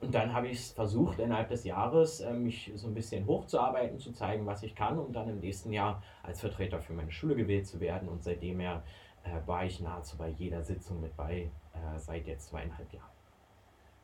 und 0.00 0.14
dann 0.14 0.32
habe 0.32 0.48
ich 0.48 0.58
es 0.58 0.72
versucht, 0.72 1.18
innerhalb 1.18 1.48
des 1.48 1.64
Jahres 1.64 2.20
äh, 2.20 2.32
mich 2.32 2.70
so 2.74 2.86
ein 2.86 2.94
bisschen 2.94 3.26
hochzuarbeiten, 3.26 3.98
zu 3.98 4.12
zeigen, 4.12 4.44
was 4.46 4.62
ich 4.62 4.74
kann, 4.74 4.98
um 4.98 5.12
dann 5.12 5.28
im 5.28 5.40
nächsten 5.40 5.72
Jahr 5.72 6.02
als 6.22 6.40
Vertreter 6.40 6.80
für 6.80 6.92
meine 6.92 7.10
Schule 7.10 7.34
gewählt 7.34 7.66
zu 7.66 7.80
werden. 7.80 8.08
Und 8.08 8.22
seitdem 8.22 8.60
ja, 8.60 8.82
äh, 9.24 9.46
war 9.46 9.64
ich 9.64 9.80
nahezu 9.80 10.18
bei 10.18 10.28
jeder 10.28 10.62
Sitzung 10.62 11.00
mit 11.00 11.16
bei, 11.16 11.50
äh, 11.72 11.98
seit 11.98 12.26
jetzt 12.26 12.48
zweieinhalb 12.48 12.92
Jahren. 12.92 13.10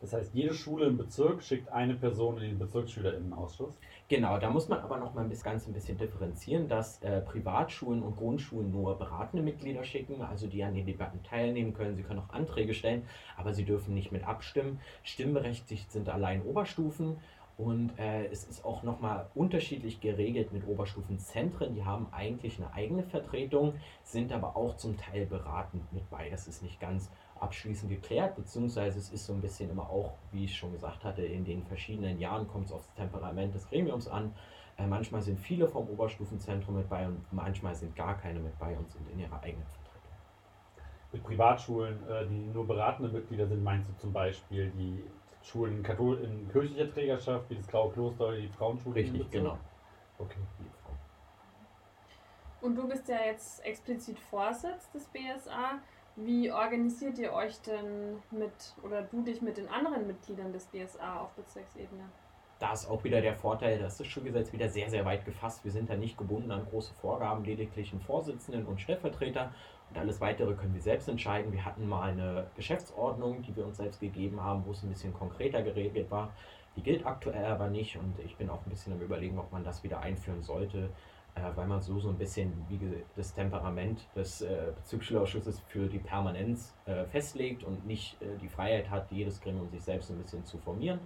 Das 0.03 0.13
heißt, 0.13 0.35
jede 0.35 0.53
Schule 0.53 0.87
im 0.87 0.99
Bezirk 0.99 1.45
schickt 1.45 1.71
eine 1.71 1.95
Person 1.95 2.37
in 2.39 2.43
den 2.43 2.59
Bezirksschülerinnenausschuss? 2.59 3.79
Genau, 4.09 4.37
da 4.37 4.51
muss 4.51 4.69
man 4.69 4.81
aber 4.81 4.99
noch 4.99 5.15
mal 5.15 5.29
das 5.29 5.45
Ganze 5.45 5.71
ein 5.71 5.75
bisschen 5.75 5.97
differenzieren, 5.97 6.67
dass 6.67 7.01
äh, 7.03 7.21
Privatschulen 7.21 8.03
und 8.03 8.17
Grundschulen 8.17 8.73
nur 8.73 8.99
beratende 8.99 9.45
Mitglieder 9.45 9.85
schicken, 9.85 10.21
also 10.21 10.49
die 10.49 10.65
an 10.65 10.75
den 10.75 10.87
Debatten 10.87 11.23
teilnehmen 11.23 11.73
können. 11.73 11.95
Sie 11.95 12.03
können 12.03 12.19
auch 12.19 12.35
Anträge 12.35 12.75
stellen, 12.75 13.05
aber 13.37 13.55
sie 13.55 13.65
dürfen 13.65 13.95
nicht 13.95 14.11
mit 14.11 14.27
abstimmen. 14.27 14.81
Stimmberechtigt 15.05 15.93
sind 15.93 16.09
allein 16.09 16.43
Oberstufen 16.43 17.19
und 17.57 17.97
äh, 17.97 18.27
es 18.27 18.43
ist 18.43 18.65
auch 18.65 18.83
nochmal 18.83 19.29
unterschiedlich 19.37 20.01
geregelt 20.01 20.53
mit 20.53 20.67
Oberstufenzentren. 20.67 21.75
Die 21.75 21.85
haben 21.85 22.09
eigentlich 22.11 22.59
eine 22.59 22.73
eigene 22.75 23.05
Vertretung, 23.05 23.75
sind 24.03 24.33
aber 24.33 24.57
auch 24.57 24.77
zum 24.77 24.97
Teil 24.97 25.27
beratend 25.27 25.93
mit 25.93 26.11
bei. 26.11 26.29
Das 26.29 26.49
ist 26.49 26.63
nicht 26.65 26.81
ganz 26.81 27.09
abschließend 27.43 27.91
geklärt, 27.91 28.37
beziehungsweise 28.37 28.99
es 28.99 29.11
ist 29.11 29.27
so 29.27 29.33
ein 29.33 29.41
bisschen 29.41 29.71
immer 29.71 29.89
auch, 29.91 30.15
wie 30.31 30.45
ich 30.45 30.57
schon 30.57 30.73
gesagt 30.73 31.05
hatte, 31.05 31.23
in 31.23 31.45
den 31.45 31.65
verschiedenen 31.65 32.19
Jahren 32.19 32.47
kommt 32.49 32.67
es 32.67 32.73
aufs 32.73 32.93
Temperament 32.95 33.55
des 33.55 33.69
Gremiums 33.69 34.09
an. 34.09 34.35
Äh, 34.79 34.87
manchmal 34.87 35.21
sind 35.21 35.39
viele 35.39 35.69
vom 35.69 35.89
Oberstufenzentrum 35.89 36.77
mit 36.77 36.89
bei 36.89 37.07
und 37.07 37.21
manchmal 37.33 37.75
sind 37.75 37.95
gar 37.97 38.17
keine 38.17 38.41
mit 38.41 38.59
bei 38.59 38.77
und 38.77 38.91
sind 38.91 39.09
in 39.11 39.21
ihrer 39.21 39.43
eigenen 39.43 39.67
Vertretung. 39.67 40.11
Mit 41.13 41.25
Privatschulen, 41.25 42.09
äh, 42.09 42.27
die 42.27 42.47
nur 42.55 42.67
beratende 42.67 43.13
Mitglieder 43.13 43.47
sind, 43.47 43.63
meinst 43.63 43.89
du 43.91 43.95
zum 43.99 44.13
Beispiel 44.13 44.71
die 44.79 45.03
Schulen 45.43 45.79
in, 45.79 45.83
Kathol 45.83 46.19
in 46.19 46.49
kirchlicher 46.49 46.91
Trägerschaft, 46.91 47.51
wie 47.51 47.57
das 47.57 47.67
Graue 47.67 47.93
Kloster 47.93 48.29
oder 48.29 48.37
die 48.37 48.49
Frauenschule? 48.49 48.95
Richtig, 48.95 49.31
genau. 49.31 49.59
Okay. 50.19 50.39
Und 52.61 52.77
du 52.77 52.87
bist 52.87 53.09
ja 53.09 53.17
jetzt 53.27 53.65
explizit 53.65 54.19
Vorsitz 54.21 54.89
des 54.93 55.05
BSA. 55.09 55.81
Wie 56.17 56.53
organisiert 56.53 57.19
ihr 57.19 57.33
euch 57.33 57.59
denn 57.63 58.17
mit 58.31 58.53
oder 58.83 59.03
du 59.03 59.23
dich 59.23 59.41
mit 59.41 59.57
den 59.57 59.69
anderen 59.69 60.07
Mitgliedern 60.07 60.53
des 60.53 60.67
BSA 60.67 61.21
auf 61.21 61.31
Bezirksebene? 61.31 62.05
Da 62.59 62.75
ist 62.75 62.89
auch 62.89 63.03
wieder 63.03 63.21
der 63.23 63.35
Vorteil, 63.35 63.79
das 63.79 64.05
Schulgesetz 64.07 64.53
wieder 64.53 64.69
sehr, 64.69 64.91
sehr 64.91 65.05
weit 65.05 65.25
gefasst. 65.25 65.65
Wir 65.65 65.73
sind 65.73 65.89
da 65.89 65.97
nicht 65.97 66.19
gebunden 66.19 66.53
an 66.53 66.67
große 66.67 66.93
Vorgaben, 66.95 67.45
lediglich 67.45 67.93
einen 67.93 68.03
Vorsitzenden 68.03 68.67
und 68.67 68.81
Stellvertreter. 68.81 69.53
Und 69.91 69.99
alles 69.99 70.21
Weitere 70.21 70.55
können 70.55 70.75
wir 70.75 70.83
selbst 70.83 71.09
entscheiden. 71.09 71.51
Wir 71.51 71.65
hatten 71.65 71.89
mal 71.89 72.11
eine 72.11 72.47
Geschäftsordnung, 72.57 73.43
die 73.43 73.57
wir 73.57 73.67
uns 73.67 73.79
selbst 73.79 74.01
gegeben 74.01 74.43
haben, 74.43 74.65
wo 74.67 74.73
es 74.73 74.83
ein 74.83 74.91
bisschen 74.91 75.15
konkreter 75.15 75.63
geregelt 75.63 76.11
war. 76.11 76.33
Die 76.77 76.83
gilt 76.83 77.05
aktuell 77.05 77.47
aber 77.47 77.69
nicht 77.69 77.97
und 77.97 78.19
ich 78.25 78.37
bin 78.37 78.49
auch 78.49 78.65
ein 78.65 78.71
bisschen 78.71 78.93
am 78.93 79.01
Überlegen, 79.01 79.39
ob 79.39 79.51
man 79.51 79.65
das 79.65 79.83
wieder 79.83 80.01
einführen 80.01 80.43
sollte 80.43 80.91
weil 81.55 81.67
man 81.67 81.81
so 81.81 81.99
so 81.99 82.11
ein 82.11 82.19
bisschen 82.19 82.53
wie 82.69 82.79
das 83.17 83.35
Temperament 83.35 84.07
des 84.15 84.43
äh, 84.43 84.73
Bezirksschülerausschusses 84.77 85.61
für 85.69 85.87
die 85.87 85.99
Permanenz 85.99 86.75
äh, 86.87 87.05
festlegt 87.07 87.65
und 87.65 87.87
nicht 87.87 88.21
äh, 88.21 88.37
die 88.41 88.49
Freiheit 88.49 88.91
hat, 88.91 89.11
jedes 89.11 89.41
Gremium 89.41 89.69
sich 89.71 89.83
selbst 89.83 90.11
ein 90.11 90.19
bisschen 90.19 90.45
zu 90.45 90.59
formieren. 90.59 91.01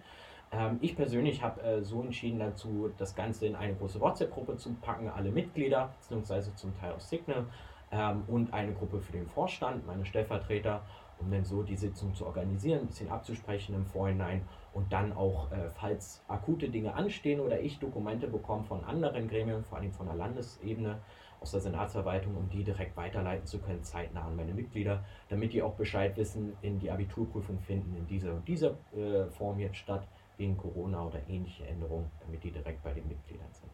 Ähm, 0.52 0.78
ich 0.80 0.96
persönlich 0.96 1.42
habe 1.42 1.62
äh, 1.62 1.82
so 1.82 2.02
entschieden 2.02 2.38
dazu, 2.38 2.90
das 2.98 3.14
Ganze 3.14 3.46
in 3.46 3.56
eine 3.56 3.74
große 3.74 4.00
WhatsApp-Gruppe 4.00 4.56
zu 4.56 4.74
packen, 4.74 5.08
alle 5.08 5.30
Mitglieder, 5.30 5.94
beziehungsweise 6.00 6.54
zum 6.54 6.76
Teil 6.78 6.92
aus 6.92 7.08
Signal, 7.08 7.46
ähm, 7.90 8.24
und 8.26 8.52
eine 8.52 8.72
Gruppe 8.72 9.00
für 9.00 9.12
den 9.12 9.26
Vorstand, 9.26 9.86
meine 9.86 10.04
Stellvertreter, 10.04 10.82
um 11.18 11.30
dann 11.30 11.44
so 11.44 11.62
die 11.62 11.76
Sitzung 11.76 12.14
zu 12.14 12.26
organisieren, 12.26 12.80
ein 12.80 12.86
bisschen 12.86 13.10
abzusprechen 13.10 13.74
im 13.74 13.86
Vorhinein 13.86 14.42
und 14.76 14.92
dann 14.92 15.14
auch, 15.14 15.50
äh, 15.52 15.70
falls 15.70 16.22
akute 16.28 16.68
Dinge 16.68 16.94
anstehen 16.94 17.40
oder 17.40 17.58
ich 17.58 17.78
Dokumente 17.78 18.28
bekomme 18.28 18.64
von 18.64 18.84
anderen 18.84 19.26
Gremien, 19.26 19.64
vor 19.64 19.78
allem 19.78 19.90
von 19.90 20.06
der 20.06 20.16
Landesebene, 20.16 21.00
aus 21.40 21.52
der 21.52 21.60
Senatsverwaltung, 21.60 22.36
um 22.36 22.48
die 22.50 22.62
direkt 22.62 22.96
weiterleiten 22.96 23.46
zu 23.46 23.58
können, 23.58 23.82
zeitnah 23.82 24.26
an 24.26 24.36
meine 24.36 24.52
Mitglieder, 24.52 25.04
damit 25.28 25.54
die 25.54 25.62
auch 25.62 25.74
Bescheid 25.74 26.16
wissen, 26.16 26.56
in 26.60 26.78
die 26.78 26.90
Abiturprüfung 26.90 27.58
finden 27.60 27.96
in 27.96 28.06
dieser 28.06 28.34
und 28.34 28.46
dieser 28.46 28.76
äh, 28.94 29.26
Form 29.30 29.58
jetzt 29.58 29.76
statt, 29.76 30.06
wegen 30.36 30.56
Corona 30.58 31.06
oder 31.06 31.20
ähnliche 31.28 31.66
Änderungen, 31.66 32.10
damit 32.20 32.44
die 32.44 32.50
direkt 32.50 32.82
bei 32.82 32.92
den 32.92 33.08
Mitgliedern 33.08 33.48
sind. 33.52 33.72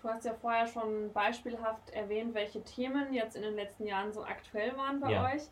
Du 0.00 0.08
hast 0.08 0.24
ja 0.24 0.34
vorher 0.34 0.66
schon 0.66 1.12
beispielhaft 1.12 1.90
erwähnt, 1.90 2.34
welche 2.34 2.62
Themen 2.62 3.12
jetzt 3.12 3.36
in 3.36 3.42
den 3.42 3.54
letzten 3.54 3.86
Jahren 3.86 4.12
so 4.12 4.22
aktuell 4.24 4.74
waren 4.76 5.00
bei 5.00 5.12
ja. 5.12 5.24
euch. 5.24 5.42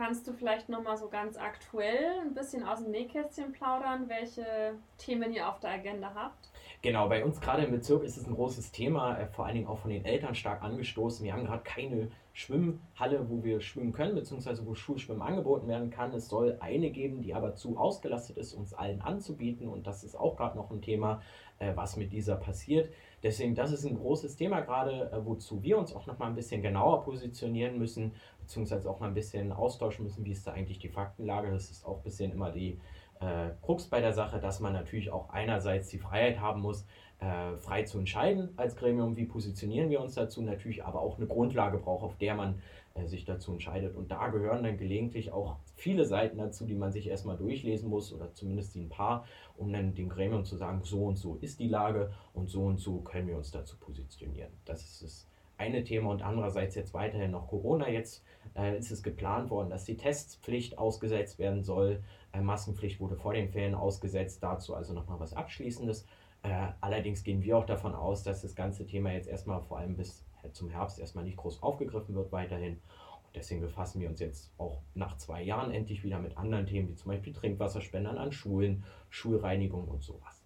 Kannst 0.00 0.26
du 0.26 0.32
vielleicht 0.32 0.70
nochmal 0.70 0.96
so 0.96 1.10
ganz 1.10 1.36
aktuell 1.36 2.20
ein 2.22 2.32
bisschen 2.32 2.64
aus 2.64 2.82
dem 2.82 2.90
Nähkästchen 2.90 3.52
plaudern, 3.52 4.08
welche 4.08 4.72
Themen 4.96 5.30
ihr 5.30 5.46
auf 5.46 5.60
der 5.60 5.72
Agenda 5.72 6.10
habt? 6.14 6.48
Genau, 6.80 7.06
bei 7.10 7.22
uns 7.22 7.38
gerade 7.38 7.64
im 7.64 7.70
Bezirk 7.70 8.02
ist 8.04 8.16
es 8.16 8.26
ein 8.26 8.34
großes 8.34 8.72
Thema, 8.72 9.18
äh, 9.18 9.26
vor 9.26 9.44
allen 9.44 9.56
Dingen 9.56 9.66
auch 9.66 9.76
von 9.76 9.90
den 9.90 10.06
Eltern 10.06 10.34
stark 10.34 10.62
angestoßen. 10.62 11.22
Wir 11.22 11.34
haben 11.34 11.44
gerade 11.44 11.62
keine 11.64 12.10
Schwimmhalle, 12.32 13.28
wo 13.28 13.44
wir 13.44 13.60
schwimmen 13.60 13.92
können, 13.92 14.14
beziehungsweise 14.14 14.64
wo 14.66 14.74
Schulschwimmen 14.74 15.20
angeboten 15.20 15.68
werden 15.68 15.90
kann. 15.90 16.14
Es 16.14 16.30
soll 16.30 16.56
eine 16.60 16.88
geben, 16.88 17.20
die 17.20 17.34
aber 17.34 17.54
zu 17.54 17.76
ausgelastet 17.76 18.38
ist, 18.38 18.54
uns 18.54 18.72
allen 18.72 19.02
anzubieten. 19.02 19.68
Und 19.68 19.86
das 19.86 20.02
ist 20.02 20.14
auch 20.18 20.38
gerade 20.38 20.56
noch 20.56 20.70
ein 20.70 20.80
Thema, 20.80 21.20
äh, 21.58 21.72
was 21.76 21.98
mit 21.98 22.10
dieser 22.14 22.36
passiert. 22.36 22.90
Deswegen, 23.22 23.54
das 23.54 23.72
ist 23.72 23.84
ein 23.84 23.96
großes 23.96 24.36
Thema 24.36 24.60
gerade, 24.60 25.10
äh, 25.12 25.24
wozu 25.24 25.62
wir 25.62 25.78
uns 25.78 25.94
auch 25.94 26.06
noch 26.06 26.18
mal 26.18 26.26
ein 26.26 26.34
bisschen 26.34 26.62
genauer 26.62 27.02
positionieren 27.02 27.78
müssen, 27.78 28.12
beziehungsweise 28.40 28.88
auch 28.88 29.00
mal 29.00 29.08
ein 29.08 29.14
bisschen 29.14 29.52
austauschen 29.52 30.04
müssen, 30.04 30.24
wie 30.24 30.32
ist 30.32 30.46
da 30.46 30.52
eigentlich 30.52 30.78
die 30.78 30.88
Faktenlage. 30.88 31.50
Das 31.50 31.70
ist 31.70 31.84
auch 31.84 31.98
ein 31.98 32.02
bisschen 32.02 32.32
immer 32.32 32.50
die 32.50 32.78
äh, 33.20 33.50
Krux 33.62 33.86
bei 33.86 34.00
der 34.00 34.12
Sache, 34.12 34.40
dass 34.40 34.60
man 34.60 34.72
natürlich 34.72 35.10
auch 35.10 35.30
einerseits 35.30 35.88
die 35.88 35.98
Freiheit 35.98 36.40
haben 36.40 36.62
muss, 36.62 36.86
äh, 37.20 37.56
frei 37.58 37.82
zu 37.82 37.98
entscheiden 37.98 38.50
als 38.56 38.76
Gremium, 38.76 39.16
wie 39.16 39.26
positionieren 39.26 39.90
wir 39.90 40.00
uns 40.00 40.14
dazu, 40.14 40.42
natürlich 40.42 40.84
aber 40.84 41.00
auch 41.00 41.18
eine 41.18 41.26
Grundlage 41.26 41.78
braucht, 41.78 42.02
auf 42.02 42.16
der 42.16 42.34
man 42.34 42.60
äh, 42.94 43.06
sich 43.06 43.24
dazu 43.24 43.52
entscheidet. 43.52 43.94
Und 43.94 44.10
da 44.10 44.28
gehören 44.28 44.62
dann 44.62 44.78
gelegentlich 44.78 45.32
auch 45.32 45.56
viele 45.76 46.04
Seiten 46.04 46.38
dazu, 46.38 46.64
die 46.66 46.74
man 46.74 46.92
sich 46.92 47.08
erstmal 47.08 47.36
durchlesen 47.36 47.88
muss 47.88 48.12
oder 48.12 48.32
zumindest 48.32 48.74
ein 48.76 48.88
paar, 48.88 49.26
um 49.56 49.72
dann 49.72 49.94
dem 49.94 50.08
Gremium 50.08 50.44
zu 50.44 50.56
sagen, 50.56 50.80
so 50.82 51.04
und 51.04 51.16
so 51.16 51.36
ist 51.40 51.60
die 51.60 51.68
Lage 51.68 52.12
und 52.32 52.48
so 52.48 52.64
und 52.64 52.78
so 52.78 53.00
können 53.00 53.28
wir 53.28 53.36
uns 53.36 53.50
dazu 53.50 53.76
positionieren. 53.76 54.50
Das 54.64 54.82
ist 54.82 55.02
das 55.02 55.26
eine 55.60 55.84
Thema 55.84 56.10
und 56.10 56.22
andererseits 56.22 56.74
jetzt 56.74 56.94
weiterhin 56.94 57.32
noch 57.32 57.48
Corona. 57.48 57.88
Jetzt 57.88 58.24
äh, 58.56 58.78
ist 58.78 58.90
es 58.90 59.02
geplant 59.02 59.50
worden, 59.50 59.68
dass 59.68 59.84
die 59.84 59.96
Testpflicht 59.96 60.78
ausgesetzt 60.78 61.38
werden 61.38 61.62
soll. 61.62 62.02
Äh, 62.32 62.40
Maskenpflicht 62.40 62.98
wurde 62.98 63.16
vor 63.16 63.34
den 63.34 63.50
Ferien 63.50 63.74
ausgesetzt. 63.74 64.42
Dazu 64.42 64.74
also 64.74 64.94
nochmal 64.94 65.20
was 65.20 65.34
Abschließendes. 65.34 66.06
Äh, 66.42 66.68
allerdings 66.80 67.22
gehen 67.22 67.42
wir 67.42 67.58
auch 67.58 67.66
davon 67.66 67.94
aus, 67.94 68.22
dass 68.22 68.42
das 68.42 68.54
ganze 68.54 68.86
Thema 68.86 69.12
jetzt 69.12 69.28
erstmal 69.28 69.60
vor 69.62 69.78
allem 69.78 69.96
bis 69.96 70.24
zum 70.52 70.70
Herbst 70.70 70.98
erstmal 70.98 71.24
nicht 71.24 71.36
groß 71.36 71.62
aufgegriffen 71.62 72.14
wird 72.14 72.32
weiterhin. 72.32 72.74
Und 72.74 73.36
deswegen 73.36 73.60
befassen 73.60 74.00
wir 74.00 74.08
uns 74.08 74.20
jetzt 74.20 74.52
auch 74.58 74.80
nach 74.94 75.16
zwei 75.16 75.42
Jahren 75.42 75.70
endlich 75.70 76.02
wieder 76.02 76.18
mit 76.18 76.36
anderen 76.36 76.66
Themen, 76.66 76.88
wie 76.88 76.94
zum 76.94 77.10
Beispiel 77.10 77.32
Trinkwasserspendern 77.32 78.16
an 78.16 78.32
Schulen, 78.32 78.84
Schulreinigung 79.10 79.86
und 79.86 80.02
sowas. 80.02 80.42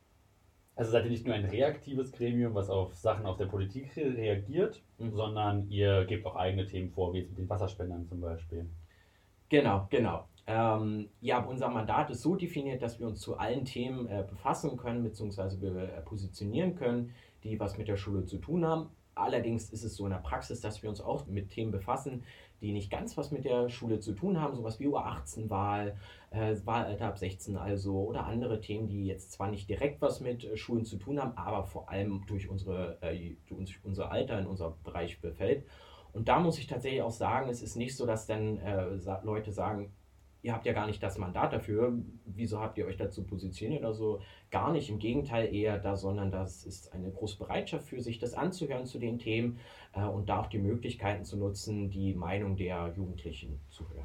Also 0.77 0.91
seid 0.91 1.05
ihr 1.05 1.11
nicht 1.11 1.25
nur 1.25 1.37
ein 1.37 1.45
reaktives 1.45 2.11
Gremium, 2.11 2.55
was 2.55 2.69
auf 2.69 2.95
Sachen 2.97 3.27
aus 3.27 3.37
der 3.37 3.47
Politik 3.47 3.97
reagiert, 3.97 4.83
mhm. 4.99 5.13
sondern 5.13 5.69
ihr 5.69 6.05
gebt 6.05 6.27
auch 6.27 6.35
eigene 6.35 6.67
Themen 6.67 6.91
vor, 6.91 7.15
wie 7.15 7.23
mit 7.23 7.39
den 7.39 7.49
Wasserspendern 7.49 8.07
zum 8.07 8.21
Beispiel. 8.21 8.69
Genau, 9.49 9.87
genau. 9.89 10.27
Ähm, 10.47 11.09
ja, 11.21 11.43
unser 11.43 11.69
Mandat 11.69 12.11
ist 12.11 12.23
so 12.23 12.37
definiert, 12.37 12.83
dass 12.83 13.01
wir 13.01 13.07
uns 13.07 13.21
zu 13.21 13.39
allen 13.39 13.65
Themen 13.65 14.07
äh, 14.09 14.25
befassen 14.29 14.77
können 14.77 15.03
bzw. 15.03 15.67
Äh, 15.67 16.01
positionieren 16.03 16.75
können, 16.75 17.15
die 17.45 17.59
was 17.59 17.79
mit 17.79 17.89
der 17.89 17.97
Schule 17.97 18.25
zu 18.27 18.39
tun 18.39 18.67
haben. 18.67 18.91
Allerdings 19.15 19.71
ist 19.71 19.85
es 19.85 19.97
so 19.97 20.05
in 20.05 20.11
der 20.11 20.19
Praxis, 20.19 20.61
dass 20.61 20.83
wir 20.83 20.91
uns 20.91 21.01
auch 21.01 21.27
mit 21.27 21.51
Themen 21.51 21.71
befassen, 21.71 22.25
die 22.61 22.73
nicht 22.73 22.91
ganz 22.91 23.17
was 23.17 23.31
mit 23.31 23.45
der 23.45 23.69
Schule 23.69 24.01
zu 24.01 24.13
tun 24.13 24.41
haben, 24.41 24.55
sowas 24.55 24.81
wie 24.81 24.89
U18-Wahl, 24.89 25.97
äh, 26.31 26.57
Wahlalter 26.65 27.07
ab 27.07 27.19
16 27.19 27.57
also 27.57 28.05
oder 28.05 28.27
andere 28.27 28.61
Themen, 28.61 28.89
die 28.89 29.07
jetzt 29.07 29.33
zwar 29.33 29.51
nicht 29.51 29.69
direkt 29.69 30.03
was 30.03 30.21
mit 30.21 30.45
äh, 30.45 30.57
Schulen 30.57 30.85
zu 30.85 30.97
tun 30.97 31.21
haben, 31.21 31.37
aber 31.37 31.65
vor 31.65 31.89
allem 31.89 32.25
durch, 32.27 32.49
unsere, 32.49 32.99
äh, 33.03 33.37
durch 33.49 33.79
unser 33.85 34.11
Alter 34.11 34.39
in 34.39 34.47
unser 34.47 34.77
Bereich 34.83 35.21
befällt. 35.21 35.65
Und 36.13 36.29
da 36.29 36.39
muss 36.41 36.59
ich 36.59 36.67
tatsächlich 36.67 37.03
auch 37.03 37.11
sagen, 37.11 37.49
es 37.51 37.63
ist 37.63 37.77
nicht 37.77 37.97
so, 37.97 38.07
dass 38.07 38.27
dann 38.27 38.59
äh, 38.59 38.87
Leute 39.23 39.53
sagen, 39.53 39.93
ihr 40.45 40.53
habt 40.53 40.67
ja 40.67 40.75
gar 40.75 40.87
nicht 40.87 41.03
das 41.03 41.17
Mandat 41.17 41.55
dafür, 41.55 41.95
wieso 42.27 42.61
habt 42.61 42.77
ihr 42.77 42.87
euch 42.87 42.99
dazu 42.99 43.25
positioniert 43.25 43.81
oder 43.81 43.95
so? 43.95 44.21
Gar 44.51 44.73
nicht, 44.73 44.91
im 44.91 44.99
Gegenteil 44.99 45.53
eher 45.53 45.79
da, 45.79 45.97
sondern 45.97 46.31
das 46.31 46.67
ist 46.67 46.93
eine 46.93 47.11
große 47.11 47.39
Bereitschaft 47.39 47.89
für 47.89 48.03
sich, 48.03 48.19
das 48.19 48.35
anzuhören 48.35 48.85
zu 48.85 48.99
den 48.99 49.19
Themen 49.19 49.59
äh, 49.95 50.05
und 50.05 50.29
da 50.29 50.43
auch 50.43 50.49
die 50.49 50.59
Möglichkeiten 50.59 51.25
zu 51.25 51.39
nutzen, 51.39 51.89
die 51.89 52.13
Meinung 52.13 52.57
der 52.57 52.93
Jugendlichen 52.95 53.59
zu 53.71 53.89
hören. 53.89 54.05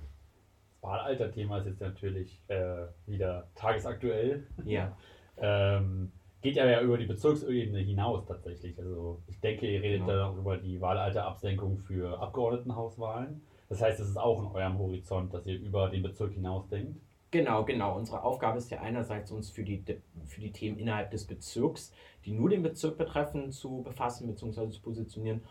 Das 0.72 0.82
Wahlalter-Thema 0.90 1.58
ist 1.58 1.66
jetzt 1.66 1.82
natürlich 1.82 2.42
äh, 2.48 2.86
wieder 3.06 3.50
tagesaktuell. 3.56 4.48
Ja. 4.64 4.98
ähm, 5.38 6.14
geht 6.42 6.56
ja, 6.56 6.66
ja 6.66 6.80
über 6.80 6.98
die 6.98 7.06
Bezirksebene 7.06 7.80
hinaus 7.80 8.26
tatsächlich. 8.26 8.80
Also 8.80 9.22
ich 9.28 9.42
denke, 9.42 9.68
ihr 9.68 9.82
redet 9.82 10.08
genau. 10.08 10.14
dann 10.14 10.22
auch 10.22 10.38
über 10.38 10.56
die 10.56 10.80
Wahlalterabsenkung 10.80 11.80
für 11.80 12.18
Abgeordnetenhauswahlen. 12.22 13.42
Das 13.70 13.82
heißt, 13.82 14.00
es 14.00 14.10
ist 14.10 14.18
auch 14.18 14.42
in 14.42 14.48
eurem 14.48 14.78
Horizont, 14.80 15.34
dass 15.34 15.46
ihr 15.46 15.60
über 15.60 15.90
den 15.90 16.04
Bezirk 16.04 16.34
hinaus 16.34 16.68
denkt. 16.70 17.00
Genau, 17.32 17.64
genau. 17.64 17.96
Unsere 17.96 18.24
Aufgabe 18.24 18.58
ist 18.58 18.72
ja 18.72 18.82
einerseits, 18.82 19.32
uns 19.32 19.52
für 19.52 19.64
die, 19.64 19.84
für 20.26 20.42
die 20.42 20.52
Themen 20.52 20.80
innerhalb 20.80 21.12
des 21.12 21.26
Bezirks, 21.26 21.94
die 22.26 22.32
nur 22.32 22.50
den 22.50 22.64
Bezirk 22.64 22.98
betreffen, 22.98 23.52
zu 23.52 23.84
befassen 23.84 24.28
bzw. 24.28 24.70
zu 24.70 24.82
positionieren 24.82 25.42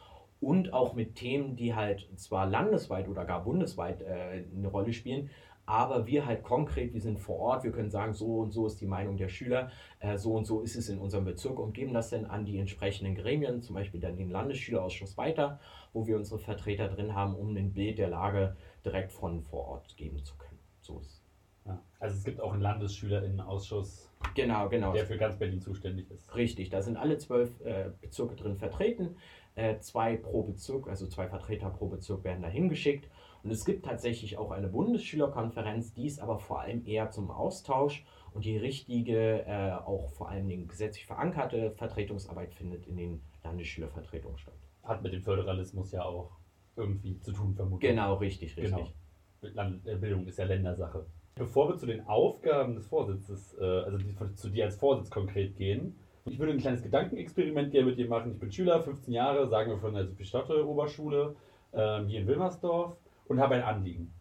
und 0.41 0.73
auch 0.73 0.95
mit 0.95 1.15
Themen, 1.15 1.57
die 1.57 1.75
halt 1.75 2.09
zwar 2.17 2.47
landesweit 2.47 3.09
oder 3.09 3.25
gar 3.25 3.45
bundesweit 3.45 4.03
äh, 4.03 4.45
eine 4.57 4.69
Rolle 4.69 4.93
spielen, 4.93 5.31
aber 5.69 6.07
wir 6.07 6.25
halt 6.25 6.43
konkret, 6.43 6.95
wir 6.95 7.01
sind 7.03 7.21
vor 7.21 7.39
Ort, 7.39 7.63
wir 7.63 7.73
können 7.73 7.91
sagen, 7.91 8.15
so 8.15 8.39
und 8.39 8.53
so 8.53 8.67
ist 8.67 8.81
die 8.81 8.87
Meinung 8.87 9.19
der 9.19 9.29
Schüler, 9.29 9.71
äh, 10.01 10.17
so 10.17 10.33
und 10.33 10.47
so 10.47 10.63
ist 10.63 10.77
es 10.77 10.89
in 10.89 10.99
unserem 10.99 11.27
Bezirk 11.27 11.59
und 11.59 11.75
geben 11.75 11.93
das 11.93 12.09
dann 12.09 12.25
an 12.25 12.47
die 12.47 12.59
entsprechenden 12.59 13.15
Gremien, 13.15 13.61
zum 13.61 13.75
Beispiel 13.75 14.01
dann 14.01 14.17
den 14.17 14.31
Landesschülerausschuss 14.31 15.19
weiter, 15.19 15.61
wo 15.93 16.07
wir 16.07 16.17
unsere 16.17 16.39
Vertreter 16.39 16.89
drin 16.89 17.15
haben, 17.15 17.35
um 17.35 17.55
ein 17.55 17.75
Bild 17.75 17.99
der 17.99 18.09
Lage 18.09 18.57
direkt 18.83 19.13
von 19.13 19.43
vor 19.43 19.69
Ort 19.69 19.95
geben 19.99 20.25
zu 20.25 20.37
können. 20.37 20.59
So 20.81 21.01
ist 21.01 21.23
ja. 21.67 21.79
Also 22.01 22.17
es 22.17 22.25
gibt 22.25 22.41
auch 22.41 22.55
einen 22.55 22.63
Landesschülerinnenausschuss, 22.63 24.11
genau, 24.35 24.71
genau. 24.71 24.95
der 24.95 25.05
für 25.05 25.19
ganz 25.19 25.37
Berlin 25.37 25.61
zuständig 25.61 26.11
ist. 26.11 26.35
Richtig, 26.35 26.71
da 26.71 26.81
sind 26.81 26.97
alle 26.97 27.19
zwölf 27.19 27.61
äh, 27.61 27.91
Bezirke 28.01 28.37
drin 28.37 28.57
vertreten. 28.57 29.17
Äh, 29.55 29.81
zwei 29.81 30.17
pro 30.17 30.45
Bezirk, 30.45 30.89
also 30.89 31.07
zwei 31.09 31.29
Vertreter 31.29 31.69
pro 31.69 31.89
Bezirk 31.89 32.25
werden 32.25 32.43
da 32.43 32.49
hingeschickt 32.49 33.11
und 33.43 33.51
es 33.51 33.65
gibt 33.65 33.85
tatsächlich 33.85 34.39
auch 34.39 34.51
eine 34.51 34.69
Bundesschülerkonferenz, 34.69 35.93
die 35.93 36.07
ist 36.07 36.21
aber 36.21 36.39
vor 36.39 36.61
allem 36.61 36.85
eher 36.87 37.11
zum 37.11 37.31
Austausch 37.31 38.05
und 38.33 38.45
die 38.45 38.57
richtige, 38.57 39.47
äh, 39.47 39.73
auch 39.73 40.11
vor 40.11 40.29
allem 40.29 40.49
den 40.49 40.69
gesetzlich 40.69 41.07
verankerte 41.07 41.73
Vertretungsarbeit 41.73 42.55
findet 42.55 42.87
in 42.87 42.97
den 42.97 43.23
Landesschülervertretungen 43.45 44.39
statt. 44.39 44.55
Hat 44.83 45.03
mit 45.03 45.13
dem 45.13 45.23
Föderalismus 45.23 45.93
ja 45.93 46.03
auch 46.05 46.31
irgendwie 46.77 47.19
zu 47.21 47.33
tun, 47.33 47.55
vermutlich. 47.55 47.91
Genau, 47.91 48.15
richtig, 48.15 48.57
richtig. 48.57 48.95
Genau. 49.41 49.71
Äh, 49.85 49.97
Bildung 49.97 50.27
ist 50.27 50.39
ja 50.39 50.45
Ländersache. 50.45 51.07
Bevor 51.35 51.69
wir 51.69 51.77
zu 51.77 51.87
den 51.87 52.07
Aufgaben 52.07 52.75
des 52.75 52.89
Vorsitzes, 52.89 53.57
äh, 53.61 53.65
also 53.65 53.99
die, 53.99 54.15
zu 54.35 54.51
dir 54.51 54.65
als 54.65 54.77
Vorsitz 54.77 55.11
konkret 55.11 55.57
gehen, 55.57 55.97
ich 56.25 56.39
würde 56.39 56.53
ein 56.53 56.59
kleines 56.59 56.83
Gedankenexperiment 56.83 57.71
gerne 57.71 57.87
mit 57.87 57.99
dir 57.99 58.09
machen. 58.09 58.33
Ich 58.33 58.39
bin 58.39 58.53
Schüler, 58.53 58.83
15 58.83 59.15
Jahre, 59.15 59.49
sagen 59.49 59.71
wir 59.71 59.79
von 59.79 59.95
der 59.95 60.07
Sophie-Stotte 60.07 60.67
Oberschule 60.67 61.37
ähm, 61.73 62.07
hier 62.07 62.21
in 62.21 62.27
Wilmersdorf 62.27 62.97
und 63.29 63.41
habe 63.41 63.55
ein 63.55 63.63
Anliegen. 63.63 64.13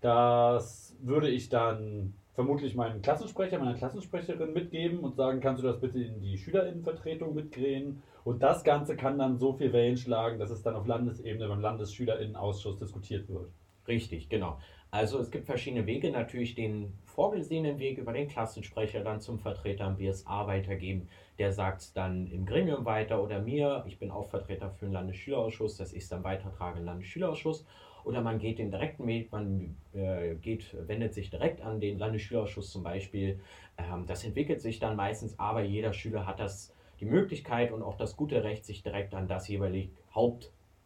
Das 0.00 0.96
würde 1.00 1.28
ich 1.28 1.48
dann 1.48 2.14
vermutlich 2.34 2.74
meinem 2.74 3.02
Klassensprecher, 3.02 3.58
meiner 3.58 3.74
Klassensprecherin 3.74 4.52
mitgeben 4.52 5.00
und 5.00 5.14
sagen, 5.14 5.40
kannst 5.40 5.62
du 5.62 5.66
das 5.66 5.80
bitte 5.80 6.02
in 6.02 6.20
die 6.20 6.38
Schülerinnenvertretung 6.38 7.34
mitgehen? 7.34 8.02
Und 8.24 8.42
das 8.42 8.64
Ganze 8.64 8.96
kann 8.96 9.18
dann 9.18 9.38
so 9.38 9.52
viel 9.52 9.72
Wellen 9.72 9.96
schlagen, 9.96 10.38
dass 10.38 10.50
es 10.50 10.62
dann 10.62 10.74
auf 10.74 10.86
Landesebene 10.86 11.48
beim 11.48 11.60
Landesschülerinnenausschuss 11.60 12.78
diskutiert 12.78 13.28
wird. 13.28 13.50
Richtig, 13.86 14.28
genau. 14.28 14.58
Also 14.90 15.18
es 15.18 15.30
gibt 15.30 15.46
verschiedene 15.46 15.86
Wege, 15.86 16.10
natürlich 16.10 16.54
den 16.54 16.92
vorgesehenen 17.04 17.78
Weg 17.78 17.98
über 17.98 18.12
den 18.12 18.28
Klassensprecher 18.28 19.02
dann 19.02 19.20
zum 19.20 19.38
Vertreter 19.38 19.84
am 19.84 19.96
BSA 19.96 20.46
weitergeben. 20.46 21.08
Der 21.38 21.52
sagt 21.52 21.80
es 21.80 21.92
dann 21.92 22.26
im 22.26 22.46
Gremium 22.46 22.84
weiter 22.84 23.22
oder 23.22 23.40
mir. 23.40 23.84
Ich 23.86 23.98
bin 23.98 24.10
auch 24.10 24.28
Vertreter 24.28 24.70
für 24.70 24.86
den 24.86 24.92
Landesschülerausschuss, 24.92 25.76
dass 25.76 25.92
ich 25.92 26.04
es 26.04 26.08
dann 26.08 26.24
weitertrage 26.24 26.78
im 26.78 26.84
Landesschülerausschuss 26.84 27.66
oder 28.04 28.20
man 28.20 28.38
geht 28.38 28.58
den 28.58 28.70
direkten 28.70 29.06
Weg, 29.06 29.32
man 29.32 29.76
äh, 29.94 30.34
geht, 30.34 30.74
wendet 30.88 31.14
sich 31.14 31.30
direkt 31.30 31.60
an 31.62 31.80
den 31.80 31.98
Landesschülerausschuss 31.98 32.70
zum 32.70 32.82
Beispiel. 32.82 33.40
Ähm, 33.78 34.06
das 34.06 34.24
entwickelt 34.24 34.60
sich 34.60 34.78
dann 34.78 34.96
meistens, 34.96 35.38
aber 35.38 35.62
jeder 35.62 35.92
Schüler 35.92 36.26
hat 36.26 36.40
das 36.40 36.74
die 37.00 37.06
Möglichkeit 37.06 37.72
und 37.72 37.82
auch 37.82 37.96
das 37.96 38.16
gute 38.16 38.44
Recht, 38.44 38.64
sich 38.64 38.82
direkt 38.82 39.14
an 39.14 39.26
das 39.26 39.48
jeweilige 39.48 39.90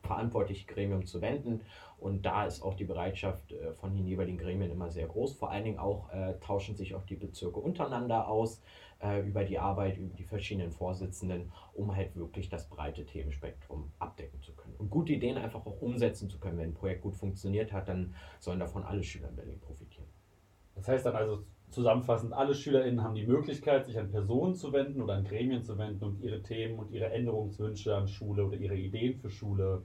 hauptverantwortliche 0.07 0.67
Gremium 0.67 1.07
zu 1.07 1.21
wenden. 1.21 1.63
Und 1.99 2.27
da 2.27 2.45
ist 2.47 2.63
auch 2.63 2.75
die 2.75 2.85
Bereitschaft 2.85 3.53
äh, 3.53 3.73
von 3.73 3.95
den 3.95 4.07
jeweiligen 4.07 4.39
Gremien 4.39 4.71
immer 4.71 4.91
sehr 4.91 5.07
groß. 5.07 5.35
Vor 5.35 5.51
allen 5.51 5.65
Dingen 5.65 5.79
auch 5.79 6.13
äh, 6.13 6.35
tauschen 6.41 6.77
sich 6.77 6.95
auch 6.95 7.05
die 7.05 7.17
Bezirke 7.17 7.59
untereinander 7.59 8.29
aus 8.29 8.63
äh, 9.01 9.27
über 9.27 9.45
die 9.45 9.59
Arbeit, 9.59 9.97
über 9.97 10.15
die 10.15 10.25
verschiedenen 10.25 10.71
Vorsitzenden, 10.71 11.53
um 11.75 11.95
halt 11.97 12.15
wirklich 12.17 12.49
das 12.49 12.69
breite 12.69 13.05
Themenspektrum 13.07 13.93
abdecken 13.99 14.43
zu 14.43 14.55
können. 14.55 14.75
Und 14.77 14.91
gute 14.91 15.15
Ideen 15.15 15.39
einfach 15.39 15.65
auch 15.65 15.81
umsetzen 15.81 16.29
zu 16.29 16.39
können. 16.39 16.59
Wenn 16.59 16.71
ein 16.71 16.75
Projekt 16.75 17.03
gut 17.03 17.17
funktioniert 17.17 17.73
hat, 17.73 17.89
dann 17.89 18.15
sollen 18.41 18.61
davon 18.61 18.85
alle 18.85 19.03
Schüler 19.03 19.31
in 19.31 19.37
Berlin 19.37 19.61
profitieren. 19.61 20.09
Das 20.75 20.89
heißt 20.89 21.07
dann 21.07 21.17
also 21.17 21.45
zusammenfassend, 21.71 22.33
alle 22.33 22.55
SchülerInnen 22.55 23.03
haben 23.03 23.15
die 23.15 23.27
Möglichkeit, 23.27 23.87
sich 23.87 23.99
an 23.99 24.11
Personen 24.11 24.55
zu 24.55 24.73
wenden 24.73 25.03
oder 25.03 25.15
an 25.15 25.25
Gremien 25.25 25.63
zu 25.63 25.79
wenden 25.79 26.05
und 26.05 26.21
ihre 26.21 26.43
Themen 26.43 26.79
und 26.79 26.91
ihre 26.91 27.11
Änderungswünsche 27.11 27.97
an 27.97 28.07
Schule 28.07 28.45
oder 28.45 28.57
ihre 28.57 28.77
Ideen 28.77 29.17
für 29.17 29.31
Schule 29.31 29.83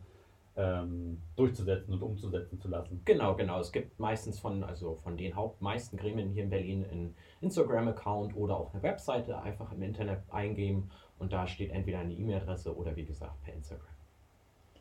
ähm, 0.58 1.22
durchzusetzen 1.36 1.94
und 1.94 2.02
umzusetzen 2.02 2.60
zu 2.60 2.68
lassen. 2.68 3.02
Genau, 3.06 3.36
genau. 3.36 3.60
Es 3.60 3.72
gibt 3.72 4.00
meistens 4.00 4.40
von, 4.40 4.64
also 4.64 4.96
von 5.04 5.18
den 5.18 5.36
hauptmeisten 5.36 5.98
Gremien 5.98 6.30
hier 6.30 6.44
in 6.44 6.50
Berlin 6.50 6.86
einen 6.90 7.16
Instagram-Account 7.42 8.36
oder 8.36 8.58
auch 8.58 8.74
eine 8.74 8.84
Webseite 8.84 9.42
einfach 9.42 9.72
im 9.72 9.82
Internet 9.82 10.20
eingeben 10.30 10.92
und 11.20 11.32
da 11.32 11.48
steht 11.48 11.72
entweder 11.72 12.00
eine 12.00 12.14
E-Mail-Adresse 12.14 12.76
oder 12.76 12.96
wie 12.96 13.06
gesagt 13.06 13.42
per 13.44 13.54
Instagram. 13.54 13.88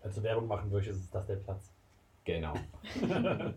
Also 0.03 0.23
Werbung 0.23 0.49
machen 0.49 0.71
möchtest, 0.71 1.01
ist 1.01 1.15
das 1.15 1.27
der 1.27 1.37
Platz. 1.37 1.73
Genau. 2.25 2.55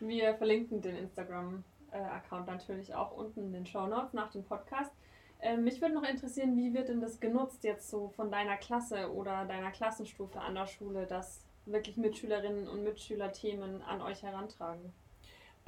Wir 0.00 0.34
verlinken 0.34 0.82
den 0.82 0.96
Instagram-Account 0.96 2.46
natürlich 2.46 2.94
auch 2.94 3.12
unten 3.12 3.40
in 3.40 3.52
den 3.52 3.66
Show 3.66 3.86
Notes 3.86 4.12
nach 4.12 4.30
dem 4.30 4.44
Podcast. 4.44 4.90
Ähm, 5.40 5.64
mich 5.64 5.80
würde 5.80 5.94
noch 5.94 6.08
interessieren, 6.08 6.56
wie 6.56 6.72
wird 6.74 6.88
denn 6.88 7.00
das 7.00 7.20
genutzt 7.20 7.64
jetzt 7.64 7.90
so 7.90 8.08
von 8.08 8.30
deiner 8.30 8.56
Klasse 8.56 9.12
oder 9.12 9.44
deiner 9.44 9.70
Klassenstufe 9.70 10.40
an 10.40 10.54
der 10.54 10.66
Schule, 10.66 11.06
dass 11.06 11.44
wirklich 11.66 11.96
Mitschülerinnen 11.96 12.68
und 12.68 12.84
Mitschüler 12.84 13.32
Themen 13.32 13.82
an 13.82 14.00
euch 14.00 14.22
herantragen? 14.22 14.92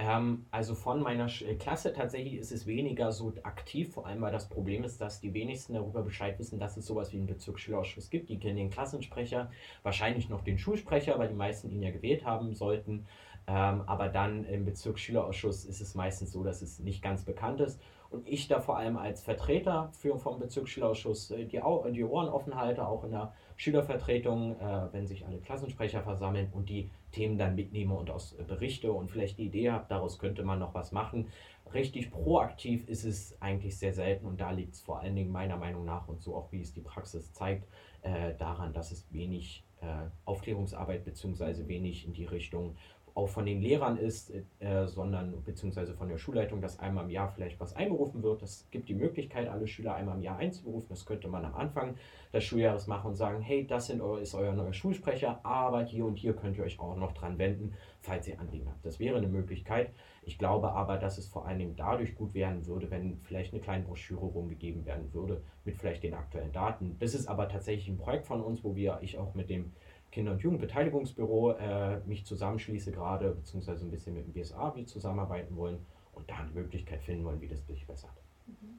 Ähm, 0.00 0.46
also 0.52 0.76
von 0.76 1.02
meiner 1.02 1.26
äh, 1.26 1.56
Klasse 1.56 1.92
tatsächlich 1.92 2.34
ist 2.34 2.52
es 2.52 2.66
weniger 2.66 3.10
so 3.10 3.32
aktiv, 3.42 3.92
vor 3.92 4.06
allem 4.06 4.20
weil 4.20 4.30
das 4.30 4.48
Problem 4.48 4.84
ist, 4.84 5.00
dass 5.00 5.20
die 5.20 5.34
wenigsten 5.34 5.74
darüber 5.74 6.02
Bescheid 6.02 6.38
wissen, 6.38 6.60
dass 6.60 6.76
es 6.76 6.86
sowas 6.86 7.12
wie 7.12 7.16
einen 7.16 7.26
Bezirksschülerausschuss 7.26 8.08
gibt. 8.08 8.28
Die 8.28 8.38
kennen 8.38 8.56
den 8.56 8.70
Klassensprecher, 8.70 9.50
wahrscheinlich 9.82 10.28
noch 10.28 10.42
den 10.42 10.56
Schulsprecher, 10.56 11.18
weil 11.18 11.28
die 11.28 11.34
meisten 11.34 11.70
ihn 11.72 11.82
ja 11.82 11.90
gewählt 11.90 12.24
haben 12.24 12.54
sollten. 12.54 13.06
Ähm, 13.48 13.82
aber 13.86 14.08
dann 14.08 14.44
im 14.44 14.64
Bezirksschülerausschuss 14.64 15.64
ist 15.64 15.80
es 15.80 15.96
meistens 15.96 16.30
so, 16.30 16.44
dass 16.44 16.62
es 16.62 16.78
nicht 16.78 17.02
ganz 17.02 17.24
bekannt 17.24 17.60
ist. 17.60 17.80
Und 18.10 18.26
ich 18.26 18.48
da 18.48 18.60
vor 18.60 18.78
allem 18.78 18.96
als 18.96 19.22
Vertreter 19.22 19.90
für, 19.92 20.18
vom 20.18 20.38
Bezirksschülerausschuss 20.38 21.30
äh, 21.30 21.44
die, 21.44 21.60
die 21.92 22.04
Ohren 22.04 22.28
offen 22.28 22.54
halte, 22.54 22.86
auch 22.86 23.04
in 23.04 23.10
der 23.10 23.34
Schülervertretung, 23.56 24.58
äh, 24.58 24.92
wenn 24.92 25.06
sich 25.06 25.26
alle 25.26 25.38
Klassensprecher 25.38 26.02
versammeln 26.02 26.48
und 26.52 26.68
die 26.70 26.90
Themen 27.12 27.36
dann 27.36 27.54
mitnehme 27.54 27.94
und 27.94 28.10
aus 28.10 28.34
äh, 28.38 28.44
berichte 28.44 28.92
und 28.92 29.10
vielleicht 29.10 29.38
die 29.38 29.46
Idee 29.46 29.70
habe, 29.70 29.86
daraus 29.88 30.18
könnte 30.18 30.42
man 30.42 30.58
noch 30.58 30.74
was 30.74 30.92
machen. 30.92 31.28
Richtig 31.74 32.10
proaktiv 32.10 32.88
ist 32.88 33.04
es 33.04 33.36
eigentlich 33.42 33.76
sehr 33.76 33.92
selten 33.92 34.26
und 34.26 34.40
da 34.40 34.52
liegt 34.52 34.74
es 34.74 34.80
vor 34.80 35.00
allen 35.00 35.14
Dingen 35.14 35.30
meiner 35.30 35.58
Meinung 35.58 35.84
nach 35.84 36.08
und 36.08 36.22
so 36.22 36.34
auch 36.34 36.50
wie 36.50 36.62
es 36.62 36.72
die 36.72 36.80
Praxis 36.80 37.32
zeigt, 37.34 37.68
äh, 38.02 38.34
daran, 38.38 38.72
dass 38.72 38.90
es 38.90 39.12
wenig 39.12 39.64
äh, 39.80 40.08
Aufklärungsarbeit 40.24 41.04
bzw. 41.04 41.68
wenig 41.68 42.06
in 42.06 42.12
die 42.12 42.24
Richtung 42.24 42.76
auch 43.18 43.28
von 43.28 43.44
den 43.44 43.60
Lehrern 43.60 43.96
ist, 43.96 44.32
äh, 44.60 44.86
sondern 44.86 45.42
beziehungsweise 45.42 45.92
von 45.92 46.08
der 46.08 46.18
Schulleitung, 46.18 46.60
dass 46.60 46.78
einmal 46.78 47.02
im 47.04 47.10
Jahr 47.10 47.28
vielleicht 47.28 47.58
was 47.58 47.74
einberufen 47.74 48.22
wird. 48.22 48.42
Das 48.42 48.68
gibt 48.70 48.88
die 48.88 48.94
Möglichkeit, 48.94 49.48
alle 49.48 49.66
Schüler 49.66 49.96
einmal 49.96 50.14
im 50.14 50.22
Jahr 50.22 50.38
einzuberufen. 50.38 50.86
Das 50.90 51.04
könnte 51.04 51.26
man 51.26 51.44
am 51.44 51.56
Anfang 51.56 51.96
des 52.32 52.44
Schuljahres 52.44 52.86
machen 52.86 53.08
und 53.08 53.16
sagen, 53.16 53.40
hey, 53.40 53.66
das 53.66 53.88
sind, 53.88 54.00
ist 54.22 54.34
euer 54.34 54.52
neuer 54.52 54.72
Schulsprecher, 54.72 55.40
aber 55.42 55.82
hier 55.82 56.04
und 56.04 56.16
hier 56.16 56.32
könnt 56.32 56.58
ihr 56.58 56.64
euch 56.64 56.78
auch 56.78 56.94
noch 56.94 57.12
dran 57.12 57.38
wenden, 57.38 57.74
falls 58.02 58.28
ihr 58.28 58.38
Anliegen 58.38 58.68
habt. 58.68 58.86
Das 58.86 59.00
wäre 59.00 59.16
eine 59.16 59.26
Möglichkeit. 59.26 59.90
Ich 60.22 60.38
glaube 60.38 60.70
aber, 60.70 60.96
dass 60.96 61.18
es 61.18 61.26
vor 61.26 61.44
allen 61.44 61.58
Dingen 61.58 61.74
dadurch 61.74 62.14
gut 62.14 62.34
werden 62.34 62.66
würde, 62.66 62.88
wenn 62.88 63.18
vielleicht 63.24 63.52
eine 63.52 63.60
kleine 63.60 63.82
Broschüre 63.82 64.26
rumgegeben 64.26 64.86
werden 64.86 65.12
würde 65.12 65.42
mit 65.64 65.76
vielleicht 65.76 66.04
den 66.04 66.14
aktuellen 66.14 66.52
Daten. 66.52 66.96
Das 67.00 67.14
ist 67.14 67.26
aber 67.26 67.48
tatsächlich 67.48 67.88
ein 67.88 67.98
Projekt 67.98 68.26
von 68.26 68.40
uns, 68.40 68.62
wo 68.62 68.76
wir, 68.76 69.00
ich 69.02 69.18
auch 69.18 69.34
mit 69.34 69.50
dem 69.50 69.72
Kinder- 70.10 70.32
und 70.32 70.40
Jugendbeteiligungsbüro 70.40 71.52
äh, 71.52 72.00
mich 72.06 72.24
zusammenschließe 72.24 72.92
gerade, 72.92 73.32
beziehungsweise 73.32 73.84
ein 73.84 73.90
bisschen 73.90 74.14
mit 74.14 74.26
dem 74.26 74.32
BSA 74.32 74.74
wie 74.74 74.84
zusammenarbeiten 74.84 75.56
wollen 75.56 75.84
und 76.12 76.28
da 76.30 76.36
eine 76.36 76.50
Möglichkeit 76.50 77.02
finden 77.02 77.24
wollen, 77.24 77.40
wie 77.40 77.48
das 77.48 77.64
durchbessert. 77.66 78.10
Mhm. 78.46 78.78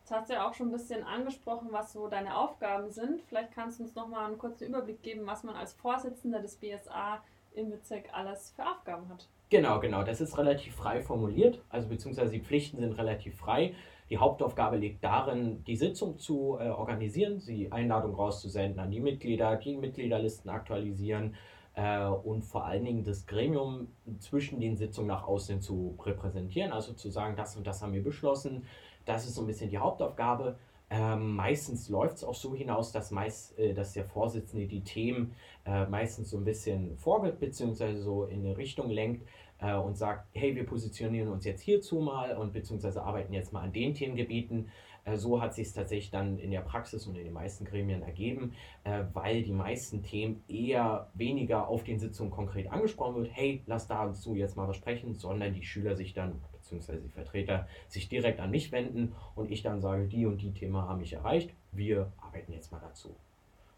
Jetzt 0.00 0.10
hast 0.10 0.30
du 0.30 0.34
ja 0.34 0.48
auch 0.48 0.54
schon 0.54 0.68
ein 0.68 0.72
bisschen 0.72 1.04
angesprochen, 1.04 1.68
was 1.70 1.92
so 1.92 2.08
deine 2.08 2.34
Aufgaben 2.34 2.90
sind. 2.90 3.20
Vielleicht 3.28 3.52
kannst 3.52 3.78
du 3.78 3.82
uns 3.82 3.94
noch 3.94 4.08
mal 4.08 4.26
einen 4.26 4.38
kurzen 4.38 4.68
Überblick 4.68 5.02
geben, 5.02 5.26
was 5.26 5.44
man 5.44 5.54
als 5.54 5.74
Vorsitzender 5.74 6.40
des 6.40 6.56
BSA 6.56 7.22
im 7.54 7.70
Bezirk 7.70 8.04
alles 8.12 8.52
für 8.56 8.64
Aufgaben 8.64 9.06
hat. 9.10 9.28
Genau, 9.50 9.80
genau. 9.80 10.02
Das 10.04 10.20
ist 10.20 10.38
relativ 10.38 10.74
frei 10.74 11.02
formuliert, 11.02 11.60
also 11.68 11.88
beziehungsweise 11.88 12.32
die 12.32 12.40
Pflichten 12.40 12.78
sind 12.80 12.92
relativ 12.92 13.36
frei. 13.36 13.74
Die 14.10 14.18
Hauptaufgabe 14.18 14.76
liegt 14.76 15.04
darin, 15.04 15.62
die 15.64 15.76
Sitzung 15.76 16.18
zu 16.18 16.56
äh, 16.58 16.68
organisieren, 16.68 17.42
die 17.46 17.70
Einladung 17.70 18.14
rauszusenden 18.14 18.78
an 18.80 18.90
die 18.90 19.00
Mitglieder, 19.00 19.56
die 19.56 19.76
Mitgliederlisten 19.76 20.50
aktualisieren 20.50 21.34
äh, 21.74 22.06
und 22.06 22.42
vor 22.42 22.64
allen 22.64 22.84
Dingen 22.84 23.04
das 23.04 23.26
Gremium 23.26 23.88
zwischen 24.18 24.60
den 24.60 24.76
Sitzungen 24.76 25.08
nach 25.08 25.26
außen 25.26 25.60
zu 25.60 25.96
repräsentieren, 26.04 26.72
also 26.72 26.94
zu 26.94 27.10
sagen, 27.10 27.36
das 27.36 27.56
und 27.56 27.66
das 27.66 27.82
haben 27.82 27.92
wir 27.92 28.02
beschlossen. 28.02 28.64
Das 29.04 29.26
ist 29.26 29.34
so 29.34 29.42
ein 29.42 29.46
bisschen 29.46 29.70
die 29.70 29.78
Hauptaufgabe. 29.78 30.56
Ähm, 30.90 31.36
meistens 31.36 31.88
läuft 31.88 32.16
es 32.16 32.24
auch 32.24 32.34
so 32.34 32.54
hinaus, 32.54 32.92
dass, 32.92 33.10
meist, 33.10 33.58
äh, 33.58 33.74
dass 33.74 33.92
der 33.92 34.04
Vorsitzende 34.04 34.66
die 34.66 34.82
Themen 34.82 35.34
äh, 35.66 35.86
meistens 35.86 36.30
so 36.30 36.38
ein 36.38 36.44
bisschen 36.44 36.96
vorgibt, 36.96 37.40
beziehungsweise 37.40 38.00
so 38.00 38.24
in 38.24 38.40
eine 38.40 38.56
Richtung 38.56 38.88
lenkt 38.88 39.26
äh, 39.60 39.74
und 39.74 39.96
sagt, 39.96 40.26
hey, 40.32 40.54
wir 40.54 40.64
positionieren 40.64 41.28
uns 41.28 41.44
jetzt 41.44 41.60
hierzu 41.60 42.00
mal 42.00 42.36
und 42.36 42.52
beziehungsweise 42.52 43.02
arbeiten 43.02 43.34
jetzt 43.34 43.52
mal 43.52 43.62
an 43.62 43.72
den 43.72 43.92
Themengebieten. 43.94 44.70
Äh, 45.04 45.16
so 45.16 45.40
hat 45.40 45.54
sich 45.54 45.68
es 45.68 45.74
tatsächlich 45.74 46.10
dann 46.10 46.38
in 46.38 46.50
der 46.50 46.60
Praxis 46.60 47.06
und 47.06 47.16
in 47.16 47.24
den 47.24 47.32
meisten 47.32 47.64
Gremien 47.64 48.02
ergeben, 48.02 48.54
äh, 48.84 49.04
weil 49.12 49.42
die 49.42 49.52
meisten 49.52 50.02
Themen 50.02 50.42
eher 50.48 51.10
weniger 51.14 51.68
auf 51.68 51.84
den 51.84 51.98
Sitzungen 51.98 52.30
konkret 52.30 52.70
angesprochen 52.70 53.16
wird, 53.16 53.30
hey, 53.32 53.62
lass 53.66 53.86
dazu 53.88 54.34
jetzt 54.34 54.56
mal 54.56 54.68
was 54.68 54.76
sprechen, 54.76 55.14
sondern 55.14 55.54
die 55.54 55.64
Schüler 55.64 55.96
sich 55.96 56.14
dann 56.14 56.40
beziehungsweise 56.68 57.00
die 57.00 57.08
Vertreter 57.08 57.66
sich 57.88 58.08
direkt 58.08 58.40
an 58.40 58.50
mich 58.50 58.70
wenden 58.72 59.14
und 59.34 59.50
ich 59.50 59.62
dann 59.62 59.80
sage, 59.80 60.06
die 60.06 60.26
und 60.26 60.42
die 60.42 60.52
Themen 60.52 60.76
haben 60.76 61.00
mich 61.00 61.14
erreicht, 61.14 61.50
wir 61.72 62.12
arbeiten 62.18 62.52
jetzt 62.52 62.70
mal 62.70 62.80
dazu. 62.80 63.14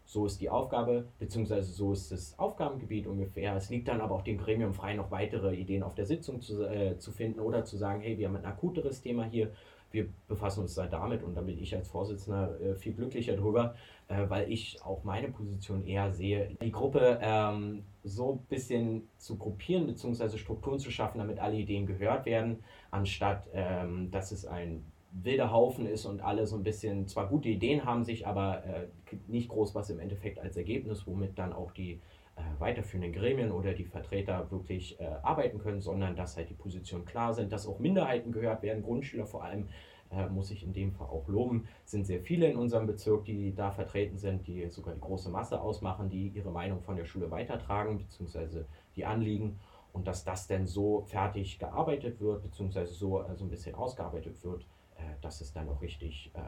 So 0.05 0.25
ist 0.25 0.41
die 0.41 0.49
Aufgabe, 0.49 1.05
beziehungsweise 1.19 1.71
so 1.71 1.93
ist 1.93 2.11
das 2.11 2.37
Aufgabengebiet 2.37 3.07
ungefähr. 3.07 3.55
Es 3.55 3.69
liegt 3.69 3.87
dann 3.87 4.01
aber 4.01 4.15
auch 4.15 4.23
dem 4.23 4.37
Gremium 4.37 4.73
frei, 4.73 4.93
noch 4.93 5.09
weitere 5.09 5.55
Ideen 5.55 5.83
auf 5.83 5.95
der 5.95 6.05
Sitzung 6.05 6.41
zu, 6.41 6.65
äh, 6.65 6.97
zu 6.97 7.11
finden 7.11 7.39
oder 7.39 7.63
zu 7.63 7.77
sagen, 7.77 8.01
hey, 8.01 8.17
wir 8.17 8.27
haben 8.27 8.35
ein 8.35 8.45
akuteres 8.45 9.01
Thema 9.01 9.23
hier, 9.23 9.51
wir 9.91 10.07
befassen 10.27 10.61
uns 10.61 10.75
da 10.75 10.87
damit 10.87 11.23
und 11.23 11.35
da 11.35 11.41
bin 11.41 11.61
ich 11.61 11.75
als 11.75 11.87
Vorsitzender 11.87 12.59
äh, 12.59 12.75
viel 12.75 12.93
glücklicher 12.93 13.35
drüber, 13.35 13.75
äh, 14.07 14.29
weil 14.29 14.51
ich 14.51 14.81
auch 14.83 15.03
meine 15.03 15.29
Position 15.29 15.85
eher 15.85 16.11
sehe, 16.11 16.57
die 16.61 16.71
Gruppe 16.71 17.19
ähm, 17.21 17.83
so 18.03 18.33
ein 18.33 18.39
bisschen 18.49 19.07
zu 19.17 19.37
gruppieren 19.37 19.87
bzw. 19.87 20.37
Strukturen 20.37 20.79
zu 20.79 20.91
schaffen, 20.91 21.19
damit 21.19 21.39
alle 21.39 21.57
Ideen 21.57 21.85
gehört 21.85 22.25
werden, 22.25 22.63
anstatt 22.91 23.47
ähm, 23.53 24.11
dass 24.11 24.31
es 24.31 24.45
ein 24.45 24.85
wilder 25.11 25.51
Haufen 25.51 25.85
ist 25.85 26.05
und 26.05 26.21
alle 26.21 26.47
so 26.47 26.55
ein 26.55 26.63
bisschen 26.63 27.07
zwar 27.07 27.27
gute 27.27 27.49
Ideen 27.49 27.85
haben 27.85 28.03
sich, 28.03 28.27
aber 28.27 28.63
äh, 28.63 28.87
nicht 29.27 29.49
groß 29.49 29.75
was 29.75 29.89
im 29.89 29.99
Endeffekt 29.99 30.39
als 30.39 30.55
Ergebnis, 30.55 31.05
womit 31.05 31.37
dann 31.37 31.51
auch 31.51 31.71
die 31.71 31.99
äh, 32.35 32.41
weiterführenden 32.59 33.11
Gremien 33.11 33.51
oder 33.51 33.73
die 33.73 33.83
Vertreter 33.83 34.49
wirklich 34.51 34.99
äh, 34.99 35.05
arbeiten 35.21 35.59
können, 35.59 35.81
sondern 35.81 36.15
dass 36.15 36.37
halt 36.37 36.49
die 36.49 36.53
Positionen 36.53 37.05
klar 37.05 37.33
sind, 37.33 37.51
dass 37.51 37.67
auch 37.67 37.79
Minderheiten 37.79 38.31
gehört 38.31 38.63
werden, 38.63 38.83
Grundschüler 38.83 39.25
vor 39.25 39.43
allem, 39.43 39.67
äh, 40.11 40.27
muss 40.27 40.51
ich 40.51 40.63
in 40.63 40.71
dem 40.71 40.93
Fall 40.93 41.07
auch 41.07 41.27
loben, 41.27 41.67
sind 41.83 42.05
sehr 42.05 42.21
viele 42.21 42.49
in 42.49 42.55
unserem 42.55 42.87
Bezirk, 42.87 43.25
die 43.25 43.53
da 43.53 43.71
vertreten 43.71 44.17
sind, 44.17 44.47
die 44.47 44.69
sogar 44.69 44.93
die 44.93 45.01
große 45.01 45.29
Masse 45.29 45.59
ausmachen, 45.59 46.09
die 46.09 46.29
ihre 46.29 46.51
Meinung 46.51 46.81
von 46.81 46.95
der 46.95 47.05
Schule 47.05 47.31
weitertragen, 47.31 47.97
beziehungsweise 47.97 48.65
die 48.95 49.05
Anliegen 49.05 49.59
und 49.93 50.07
dass 50.07 50.23
das 50.23 50.47
denn 50.47 50.67
so 50.67 51.01
fertig 51.01 51.59
gearbeitet 51.59 52.19
wird, 52.21 52.43
beziehungsweise 52.43 52.93
so 52.93 53.19
also 53.19 53.45
ein 53.45 53.49
bisschen 53.49 53.75
ausgearbeitet 53.75 54.43
wird, 54.43 54.63
äh, 54.95 55.01
dass 55.21 55.41
es 55.41 55.53
dann 55.53 55.69
auch 55.69 55.81
richtig 55.81 56.31
äh, 56.33 56.39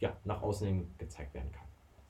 ja, 0.00 0.16
nach 0.24 0.42
außen 0.42 0.66
hin 0.66 0.94
gezeigt 0.98 1.34
werden 1.34 1.50
kann. 1.52 1.64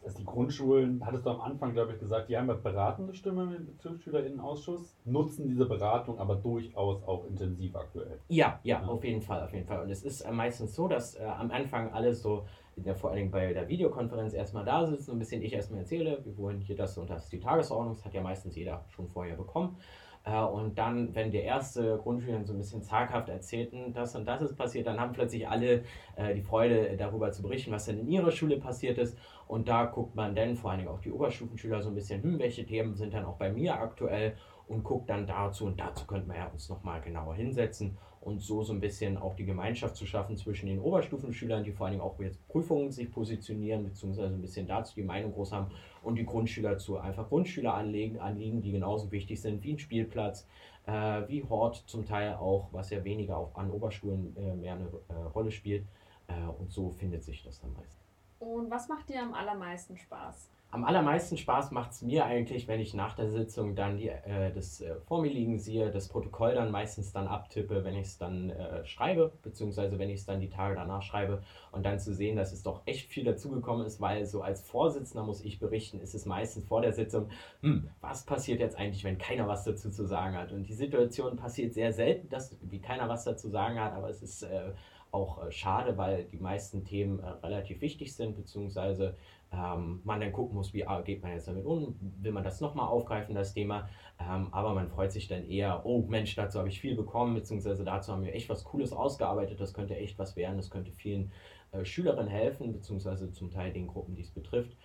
Also 0.04 0.18
die 0.18 0.24
Grundschulen, 0.26 1.04
hattest 1.04 1.24
du 1.24 1.30
am 1.30 1.40
Anfang, 1.40 1.72
glaube 1.72 1.94
ich, 1.94 1.98
gesagt, 1.98 2.28
die 2.28 2.36
haben 2.36 2.48
ja 2.48 2.54
beratende 2.54 3.14
Stimme 3.14 3.56
im 3.56 3.66
Bezirksschülerinnenausschuss, 3.66 4.94
nutzen 5.06 5.48
diese 5.48 5.64
Beratung 5.64 6.18
aber 6.18 6.36
durchaus 6.36 7.02
auch 7.04 7.24
intensiv 7.24 7.74
aktuell. 7.74 8.18
Ja, 8.28 8.60
ja, 8.62 8.82
ja, 8.82 8.86
auf 8.86 9.02
jeden 9.02 9.22
Fall, 9.22 9.42
auf 9.42 9.52
jeden 9.54 9.66
Fall. 9.66 9.82
Und 9.82 9.90
es 9.90 10.02
ist 10.02 10.20
äh, 10.20 10.30
meistens 10.30 10.74
so, 10.74 10.88
dass 10.88 11.14
äh, 11.14 11.24
am 11.24 11.50
Anfang 11.50 11.90
alles 11.92 12.20
so, 12.20 12.44
ja, 12.84 12.94
vor 12.94 13.10
allen 13.10 13.20
Dingen 13.20 13.30
bei 13.30 13.54
der 13.54 13.66
Videokonferenz 13.66 14.34
erstmal 14.34 14.66
da 14.66 14.86
sitzen, 14.86 15.12
ein 15.12 15.18
bisschen 15.18 15.42
ich 15.42 15.54
erstmal 15.54 15.80
erzähle, 15.80 16.22
wir 16.22 16.36
wollen 16.36 16.60
hier 16.60 16.76
das 16.76 16.98
und 16.98 17.08
das, 17.08 17.30
die 17.30 17.40
Tagesordnung, 17.40 17.94
das 17.94 18.04
hat 18.04 18.12
ja 18.12 18.20
meistens 18.20 18.56
jeder 18.56 18.84
schon 18.90 19.08
vorher 19.08 19.36
bekommen. 19.36 19.76
Äh, 20.24 20.40
und 20.40 20.78
dann, 20.78 21.14
wenn 21.14 21.30
der 21.30 21.44
erste 21.44 21.98
Grundschüler 21.98 22.44
so 22.44 22.52
ein 22.52 22.58
bisschen 22.58 22.82
zaghaft 22.82 23.28
erzählten, 23.28 23.92
das 23.92 24.16
und 24.16 24.26
das 24.26 24.42
ist 24.42 24.56
passiert, 24.56 24.86
dann 24.86 24.98
haben 24.98 25.12
plötzlich 25.12 25.48
alle 25.48 25.84
äh, 26.16 26.34
die 26.34 26.42
Freude 26.42 26.96
darüber 26.96 27.30
zu 27.30 27.42
berichten, 27.42 27.72
was 27.72 27.86
denn 27.86 28.00
in 28.00 28.08
ihrer 28.08 28.30
Schule 28.30 28.58
passiert 28.58 28.98
ist. 28.98 29.18
Und 29.46 29.68
da 29.68 29.84
guckt 29.84 30.14
man 30.14 30.34
dann, 30.34 30.56
vor 30.56 30.70
allen 30.70 30.80
Dingen 30.80 30.90
auch 30.90 31.00
die 31.00 31.12
Oberstufenschüler, 31.12 31.82
so 31.82 31.90
ein 31.90 31.94
bisschen, 31.94 32.22
hm, 32.22 32.38
welche 32.38 32.64
Themen 32.64 32.94
sind 32.94 33.12
dann 33.12 33.24
auch 33.24 33.36
bei 33.36 33.52
mir 33.52 33.74
aktuell 33.78 34.36
und 34.66 34.82
guckt 34.82 35.10
dann 35.10 35.26
dazu. 35.26 35.66
Und 35.66 35.78
dazu 35.78 36.06
könnten 36.06 36.30
wir 36.30 36.38
ja 36.38 36.46
uns 36.46 36.68
nochmal 36.68 37.00
genauer 37.02 37.34
hinsetzen 37.34 37.98
und 38.24 38.40
so 38.40 38.62
so 38.62 38.72
ein 38.72 38.80
bisschen 38.80 39.18
auch 39.18 39.34
die 39.34 39.44
Gemeinschaft 39.44 39.96
zu 39.96 40.06
schaffen 40.06 40.36
zwischen 40.36 40.66
den 40.66 40.80
Oberstufenschülern, 40.80 41.62
die 41.62 41.72
vor 41.72 41.86
allen 41.86 41.94
Dingen 41.94 42.04
auch 42.04 42.18
jetzt 42.20 42.46
Prüfungen 42.48 42.90
sich 42.90 43.10
positionieren, 43.12 43.84
beziehungsweise 43.84 44.34
ein 44.34 44.40
bisschen 44.40 44.66
dazu 44.66 44.94
die 44.94 45.02
Meinung 45.02 45.32
groß 45.32 45.52
haben 45.52 45.70
und 46.02 46.16
die 46.16 46.24
Grundschüler 46.24 46.78
zu 46.78 46.98
einfach 46.98 47.28
Grundschüler 47.28 47.74
anlegen, 47.74 48.18
anliegen, 48.18 48.62
die 48.62 48.72
genauso 48.72 49.10
wichtig 49.12 49.40
sind 49.40 49.62
wie 49.62 49.74
ein 49.74 49.78
Spielplatz, 49.78 50.46
äh, 50.86 50.92
wie 51.28 51.44
Hort 51.44 51.84
zum 51.86 52.06
Teil 52.06 52.34
auch, 52.34 52.68
was 52.72 52.90
ja 52.90 53.04
weniger 53.04 53.36
auch 53.36 53.54
an 53.54 53.70
Oberschulen 53.70 54.34
äh, 54.36 54.54
mehr 54.54 54.74
eine 54.74 54.88
äh, 55.08 55.14
Rolle 55.34 55.50
spielt. 55.50 55.84
Äh, 56.26 56.46
und 56.58 56.72
so 56.72 56.90
findet 56.90 57.24
sich 57.24 57.42
das 57.42 57.60
dann 57.60 57.72
meist. 57.74 57.98
Und 58.38 58.70
was 58.70 58.88
macht 58.88 59.08
dir 59.08 59.22
am 59.22 59.34
allermeisten 59.34 59.96
Spaß? 59.96 60.48
Am 60.74 60.82
allermeisten 60.82 61.36
Spaß 61.36 61.70
macht 61.70 61.92
es 61.92 62.02
mir 62.02 62.26
eigentlich, 62.26 62.66
wenn 62.66 62.80
ich 62.80 62.94
nach 62.94 63.14
der 63.14 63.30
Sitzung 63.30 63.76
dann 63.76 63.96
die, 63.96 64.08
äh, 64.08 64.52
das 64.52 64.80
äh, 64.80 64.96
vor 65.06 65.22
mir 65.22 65.30
liegen 65.30 65.60
sehe, 65.60 65.92
das 65.92 66.08
Protokoll 66.08 66.54
dann 66.54 66.72
meistens 66.72 67.12
dann 67.12 67.28
abtippe, 67.28 67.84
wenn 67.84 67.94
ich 67.94 68.08
es 68.08 68.18
dann 68.18 68.50
äh, 68.50 68.84
schreibe, 68.84 69.30
beziehungsweise 69.44 70.00
wenn 70.00 70.10
ich 70.10 70.18
es 70.18 70.26
dann 70.26 70.40
die 70.40 70.48
Tage 70.48 70.74
danach 70.74 71.02
schreibe 71.02 71.44
und 71.70 71.86
dann 71.86 72.00
zu 72.00 72.12
sehen, 72.12 72.34
dass 72.34 72.52
es 72.52 72.64
doch 72.64 72.82
echt 72.86 73.08
viel 73.08 73.22
dazugekommen 73.22 73.86
ist, 73.86 74.00
weil 74.00 74.26
so 74.26 74.42
als 74.42 74.62
Vorsitzender 74.62 75.24
muss 75.24 75.44
ich 75.44 75.60
berichten, 75.60 76.00
ist 76.00 76.12
es 76.12 76.26
meistens 76.26 76.64
vor 76.64 76.82
der 76.82 76.92
Sitzung, 76.92 77.28
hm, 77.60 77.88
was 78.00 78.26
passiert 78.26 78.58
jetzt 78.58 78.76
eigentlich, 78.76 79.04
wenn 79.04 79.16
keiner 79.16 79.46
was 79.46 79.62
dazu 79.62 79.92
zu 79.92 80.04
sagen 80.04 80.36
hat? 80.36 80.50
Und 80.50 80.64
die 80.64 80.74
Situation 80.74 81.36
passiert 81.36 81.72
sehr 81.72 81.92
selten, 81.92 82.28
dass 82.30 82.56
wie 82.62 82.80
keiner 82.80 83.08
was 83.08 83.22
dazu 83.22 83.48
sagen 83.48 83.78
hat, 83.78 83.92
aber 83.92 84.08
es 84.08 84.22
ist 84.22 84.42
äh, 84.42 84.72
auch 85.14 85.42
äh, 85.42 85.52
schade, 85.52 85.96
weil 85.96 86.24
die 86.24 86.38
meisten 86.38 86.84
Themen 86.84 87.20
äh, 87.20 87.28
relativ 87.46 87.80
wichtig 87.80 88.14
sind, 88.14 88.36
beziehungsweise 88.36 89.16
ähm, 89.52 90.00
man 90.04 90.20
dann 90.20 90.32
gucken 90.32 90.56
muss, 90.56 90.74
wie 90.74 90.86
ah, 90.86 91.00
geht 91.00 91.22
man 91.22 91.32
jetzt 91.32 91.46
damit 91.46 91.64
um, 91.64 91.96
will 92.20 92.32
man 92.32 92.42
das 92.42 92.60
nochmal 92.60 92.88
aufgreifen, 92.88 93.34
das 93.34 93.54
Thema, 93.54 93.88
ähm, 94.20 94.48
aber 94.52 94.74
man 94.74 94.88
freut 94.88 95.12
sich 95.12 95.28
dann 95.28 95.48
eher, 95.48 95.86
oh 95.86 96.02
Mensch, 96.08 96.34
dazu 96.34 96.58
habe 96.58 96.68
ich 96.68 96.80
viel 96.80 96.96
bekommen, 96.96 97.34
beziehungsweise 97.34 97.84
dazu 97.84 98.12
haben 98.12 98.24
wir 98.24 98.34
echt 98.34 98.48
was 98.48 98.64
Cooles 98.64 98.92
ausgearbeitet, 98.92 99.60
das 99.60 99.72
könnte 99.72 99.96
echt 99.96 100.18
was 100.18 100.34
werden, 100.36 100.56
das 100.56 100.70
könnte 100.70 100.90
vielen 100.90 101.30
äh, 101.70 101.84
Schülerinnen 101.84 102.28
helfen, 102.28 102.72
beziehungsweise 102.72 103.30
zum 103.30 103.50
Teil 103.50 103.72
den 103.72 103.86
Gruppen, 103.86 104.16
die 104.16 104.22
es 104.22 104.30
betrifft. 104.30 104.76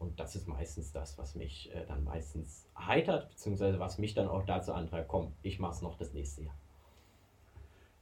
Und 0.00 0.18
das 0.18 0.34
ist 0.34 0.48
meistens 0.48 0.90
das, 0.90 1.16
was 1.16 1.36
mich 1.36 1.70
dann 1.86 2.02
meistens 2.02 2.68
erheitert, 2.74 3.28
beziehungsweise 3.28 3.78
was 3.78 3.98
mich 3.98 4.12
dann 4.12 4.26
auch 4.26 4.44
dazu 4.44 4.72
antreibt, 4.72 5.06
komm, 5.06 5.32
ich 5.42 5.60
mache 5.60 5.74
es 5.74 5.80
noch 5.80 5.96
das 5.96 6.12
nächste 6.12 6.42
Jahr. 6.42 6.56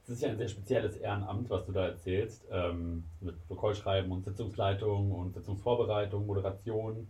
Es 0.03 0.09
ist 0.09 0.21
ja 0.21 0.29
ein 0.29 0.37
sehr 0.37 0.49
spezielles 0.49 0.97
Ehrenamt, 0.97 1.49
was 1.49 1.65
du 1.65 1.71
da 1.71 1.87
erzählst, 1.87 2.45
ähm, 2.51 3.05
mit 3.21 3.47
Protokollschreiben 3.47 4.11
und 4.11 4.25
Sitzungsleitung 4.25 5.11
und 5.11 5.33
Sitzungsvorbereitung, 5.33 6.25
Moderation. 6.25 7.07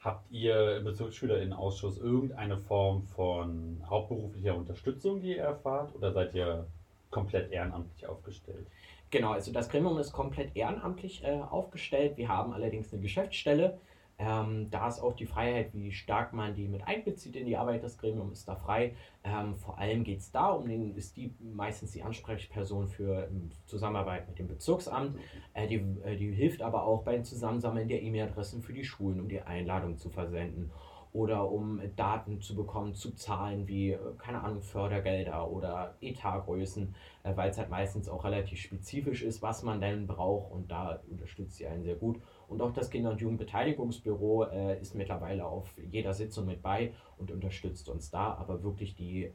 Habt 0.00 0.28
ihr 0.32 0.78
im 0.78 0.84
Bezirksschülerinnenausschuss 0.84 1.98
irgendeine 1.98 2.58
Form 2.58 3.04
von 3.04 3.80
hauptberuflicher 3.88 4.56
Unterstützung, 4.56 5.22
die 5.22 5.36
ihr 5.36 5.44
erfahrt, 5.44 5.94
oder 5.94 6.12
seid 6.12 6.34
ihr 6.34 6.66
komplett 7.10 7.52
ehrenamtlich 7.52 8.08
aufgestellt? 8.08 8.66
Genau, 9.12 9.30
also 9.30 9.52
das 9.52 9.68
Gremium 9.68 9.98
ist 9.98 10.10
komplett 10.10 10.56
ehrenamtlich 10.56 11.22
äh, 11.22 11.38
aufgestellt. 11.48 12.16
Wir 12.16 12.26
haben 12.26 12.52
allerdings 12.52 12.92
eine 12.92 13.02
Geschäftsstelle. 13.02 13.78
Ähm, 14.24 14.70
da 14.70 14.86
ist 14.86 15.00
auch 15.00 15.14
die 15.14 15.26
Freiheit, 15.26 15.74
wie 15.74 15.90
stark 15.90 16.32
man 16.32 16.54
die 16.54 16.68
mit 16.68 16.86
einbezieht 16.86 17.34
in 17.34 17.44
die 17.44 17.56
Arbeit. 17.56 17.82
Das 17.82 17.98
Gremium 17.98 18.30
ist 18.30 18.46
da 18.46 18.54
frei. 18.54 18.94
Ähm, 19.24 19.56
vor 19.56 19.78
allem 19.78 20.04
geht 20.04 20.20
es 20.20 20.30
da 20.30 20.50
um 20.50 20.68
den, 20.68 20.94
ist 20.94 21.16
die 21.16 21.34
meistens 21.40 21.90
die 21.90 22.04
Ansprechperson 22.04 22.86
für 22.86 23.26
ähm, 23.26 23.50
Zusammenarbeit 23.66 24.28
mit 24.28 24.38
dem 24.38 24.46
Bezirksamt. 24.46 25.18
Äh, 25.54 25.66
die, 25.66 25.84
äh, 26.04 26.16
die 26.16 26.30
hilft 26.30 26.62
aber 26.62 26.84
auch 26.84 27.02
beim 27.02 27.24
Zusammensammeln 27.24 27.88
der 27.88 28.00
E-Mail-Adressen 28.00 28.62
für 28.62 28.72
die 28.72 28.84
Schulen, 28.84 29.20
um 29.20 29.28
die 29.28 29.40
Einladung 29.40 29.96
zu 29.98 30.08
versenden 30.08 30.70
oder 31.12 31.50
um 31.50 31.80
Daten 31.96 32.40
zu 32.40 32.54
bekommen 32.54 32.94
zu 32.94 33.10
Zahlen 33.16 33.66
wie, 33.66 33.90
äh, 33.90 33.98
keine 34.18 34.42
Ahnung, 34.42 34.62
Fördergelder 34.62 35.50
oder 35.50 35.96
Etatgrößen, 36.00 36.94
äh, 37.24 37.36
weil 37.36 37.50
es 37.50 37.58
halt 37.58 37.70
meistens 37.70 38.08
auch 38.08 38.24
relativ 38.24 38.60
spezifisch 38.60 39.22
ist, 39.22 39.42
was 39.42 39.64
man 39.64 39.80
denn 39.80 40.06
braucht 40.06 40.52
und 40.52 40.70
da 40.70 41.00
unterstützt 41.10 41.56
sie 41.56 41.66
einen 41.66 41.82
sehr 41.82 41.96
gut. 41.96 42.20
Und 42.52 42.60
auch 42.60 42.72
das 42.72 42.90
Kinder- 42.90 43.10
und 43.10 43.20
Jugendbeteiligungsbüro 43.20 44.44
äh, 44.44 44.80
ist 44.80 44.94
mittlerweile 44.94 45.46
auf 45.46 45.74
jeder 45.90 46.12
Sitzung 46.12 46.46
mit 46.46 46.62
bei 46.62 46.92
und 47.18 47.30
unterstützt 47.30 47.88
uns 47.88 48.10
da, 48.10 48.34
aber 48.34 48.62
wirklich 48.62 48.94
die, 48.94 49.24
äh, 49.24 49.32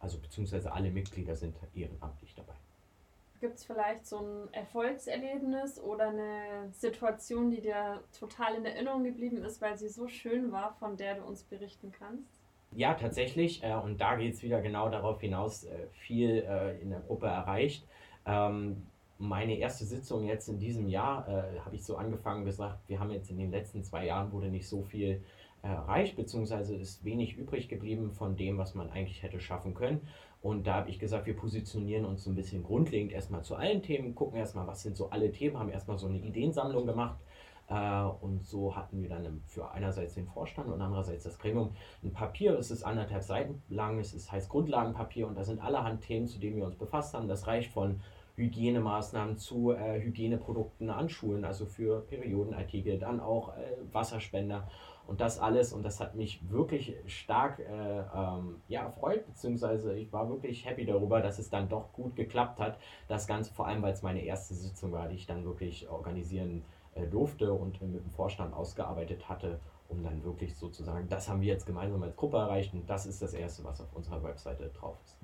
also 0.00 0.18
beziehungsweise 0.18 0.72
alle 0.72 0.90
Mitglieder 0.90 1.36
sind 1.36 1.54
ehrenamtlich 1.74 2.34
dabei. 2.34 2.54
Gibt 3.40 3.58
es 3.58 3.64
vielleicht 3.64 4.06
so 4.06 4.18
ein 4.18 4.52
Erfolgserlebnis 4.52 5.78
oder 5.78 6.08
eine 6.08 6.72
Situation, 6.72 7.50
die 7.50 7.60
dir 7.60 8.00
total 8.18 8.56
in 8.56 8.64
Erinnerung 8.64 9.04
geblieben 9.04 9.44
ist, 9.44 9.60
weil 9.60 9.76
sie 9.76 9.88
so 9.88 10.08
schön 10.08 10.50
war, 10.50 10.74
von 10.80 10.96
der 10.96 11.16
du 11.16 11.22
uns 11.22 11.44
berichten 11.44 11.92
kannst? 11.96 12.40
Ja, 12.72 12.94
tatsächlich. 12.94 13.62
Äh, 13.62 13.74
und 13.74 14.00
da 14.00 14.16
geht 14.16 14.34
es 14.34 14.42
wieder 14.42 14.60
genau 14.60 14.88
darauf 14.88 15.20
hinaus, 15.20 15.64
äh, 15.64 15.86
viel 15.92 16.44
äh, 16.48 16.80
in 16.80 16.90
der 16.90 17.00
Gruppe 17.00 17.26
erreicht. 17.26 17.86
Ähm, 18.26 18.86
meine 19.18 19.56
erste 19.56 19.84
Sitzung 19.84 20.24
jetzt 20.24 20.48
in 20.48 20.58
diesem 20.58 20.88
Jahr 20.88 21.28
äh, 21.28 21.58
habe 21.60 21.74
ich 21.74 21.84
so 21.84 21.96
angefangen 21.96 22.44
gesagt, 22.44 22.80
wir 22.88 23.00
haben 23.00 23.10
jetzt 23.10 23.30
in 23.30 23.38
den 23.38 23.50
letzten 23.50 23.82
zwei 23.82 24.06
Jahren 24.06 24.32
wurde 24.32 24.48
nicht 24.48 24.68
so 24.68 24.82
viel 24.82 25.22
erreicht, 25.62 26.16
beziehungsweise 26.16 26.76
ist 26.76 27.04
wenig 27.04 27.36
übrig 27.36 27.68
geblieben 27.68 28.12
von 28.12 28.36
dem, 28.36 28.58
was 28.58 28.74
man 28.74 28.90
eigentlich 28.90 29.22
hätte 29.22 29.40
schaffen 29.40 29.74
können. 29.74 30.06
Und 30.42 30.66
da 30.66 30.74
habe 30.74 30.90
ich 30.90 30.98
gesagt, 30.98 31.26
wir 31.26 31.34
positionieren 31.34 32.04
uns 32.04 32.24
so 32.24 32.30
ein 32.30 32.36
bisschen 32.36 32.62
grundlegend 32.62 33.12
erstmal 33.12 33.42
zu 33.42 33.56
allen 33.56 33.82
Themen, 33.82 34.14
gucken 34.14 34.38
erstmal, 34.38 34.66
was 34.66 34.82
sind 34.82 34.96
so 34.96 35.10
alle 35.10 35.32
Themen, 35.32 35.58
haben 35.58 35.70
erstmal 35.70 35.98
so 35.98 36.06
eine 36.06 36.18
Ideensammlung 36.18 36.86
gemacht. 36.86 37.18
Äh, 37.68 38.02
und 38.20 38.46
so 38.46 38.76
hatten 38.76 39.02
wir 39.02 39.08
dann 39.08 39.42
für 39.46 39.70
einerseits 39.72 40.14
den 40.14 40.26
Vorstand 40.28 40.68
und 40.68 40.80
andererseits 40.80 41.24
das 41.24 41.38
Gremium 41.38 41.70
ein 42.04 42.12
Papier. 42.12 42.56
Es 42.58 42.70
ist 42.70 42.84
anderthalb 42.84 43.22
Seiten 43.22 43.60
lang, 43.68 43.98
es 43.98 44.14
ist, 44.14 44.30
heißt 44.30 44.48
Grundlagenpapier 44.48 45.26
und 45.26 45.36
da 45.36 45.42
sind 45.42 45.60
allerhand 45.60 46.02
Themen, 46.02 46.28
zu 46.28 46.38
denen 46.38 46.56
wir 46.56 46.64
uns 46.64 46.76
befasst 46.76 47.14
haben. 47.14 47.26
Das 47.26 47.46
reicht 47.48 47.72
von 47.72 48.00
Hygienemaßnahmen 48.36 49.36
zu 49.36 49.72
äh, 49.72 50.00
Hygieneprodukten 50.00 50.90
an 50.90 51.08
Schulen, 51.08 51.44
also 51.44 51.66
für 51.66 52.00
Periodenartikel, 52.02 52.98
dann 52.98 53.20
auch 53.20 53.56
äh, 53.56 53.62
Wasserspender 53.92 54.68
und 55.06 55.20
das 55.20 55.38
alles, 55.38 55.72
und 55.72 55.84
das 55.84 56.00
hat 56.00 56.16
mich 56.16 56.40
wirklich 56.50 56.96
stark 57.06 57.60
äh, 57.60 58.00
ähm, 58.14 58.56
ja, 58.68 58.82
erfreut, 58.82 59.24
beziehungsweise 59.26 59.96
ich 59.96 60.12
war 60.12 60.28
wirklich 60.28 60.66
happy 60.66 60.84
darüber, 60.84 61.20
dass 61.20 61.38
es 61.38 61.48
dann 61.48 61.68
doch 61.68 61.92
gut 61.92 62.16
geklappt 62.16 62.60
hat. 62.60 62.78
Das 63.06 63.26
Ganze 63.26 63.54
vor 63.54 63.68
allem, 63.68 63.82
weil 63.82 63.92
es 63.92 64.02
meine 64.02 64.22
erste 64.22 64.54
Sitzung 64.54 64.92
war, 64.92 65.08
die 65.08 65.14
ich 65.14 65.26
dann 65.26 65.44
wirklich 65.44 65.88
organisieren 65.88 66.64
äh, 66.94 67.06
durfte 67.06 67.52
und 67.52 67.80
mit 67.80 68.04
dem 68.04 68.10
Vorstand 68.10 68.52
ausgearbeitet 68.52 69.28
hatte, 69.28 69.60
um 69.88 70.02
dann 70.02 70.24
wirklich 70.24 70.56
sozusagen, 70.56 71.08
das 71.08 71.28
haben 71.28 71.40
wir 71.40 71.48
jetzt 71.48 71.66
gemeinsam 71.66 72.02
als 72.02 72.16
Gruppe 72.16 72.38
erreicht 72.38 72.74
und 72.74 72.90
das 72.90 73.06
ist 73.06 73.22
das 73.22 73.32
Erste, 73.32 73.62
was 73.64 73.80
auf 73.80 73.94
unserer 73.94 74.22
Webseite 74.24 74.70
drauf 74.70 74.96
ist. 75.04 75.16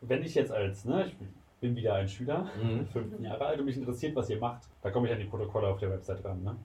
Wenn 0.00 0.22
ich 0.22 0.34
jetzt 0.34 0.52
als, 0.52 0.86
ne, 0.86 1.06
ich 1.06 1.16
bin 1.60 1.76
wieder 1.76 1.94
ein 1.94 2.08
Schüler, 2.08 2.48
mhm. 2.62 2.86
15 2.92 3.24
Jahre 3.24 3.46
alt 3.46 3.58
und 3.58 3.66
mich 3.66 3.76
interessiert, 3.76 4.14
was 4.14 4.30
ihr 4.30 4.38
macht, 4.38 4.62
da 4.82 4.90
komme 4.90 5.08
ich 5.08 5.12
an 5.12 5.20
die 5.20 5.26
Protokolle 5.26 5.68
auf 5.68 5.78
der 5.78 5.90
Website 5.90 6.24
ran, 6.24 6.42
ne? 6.42 6.56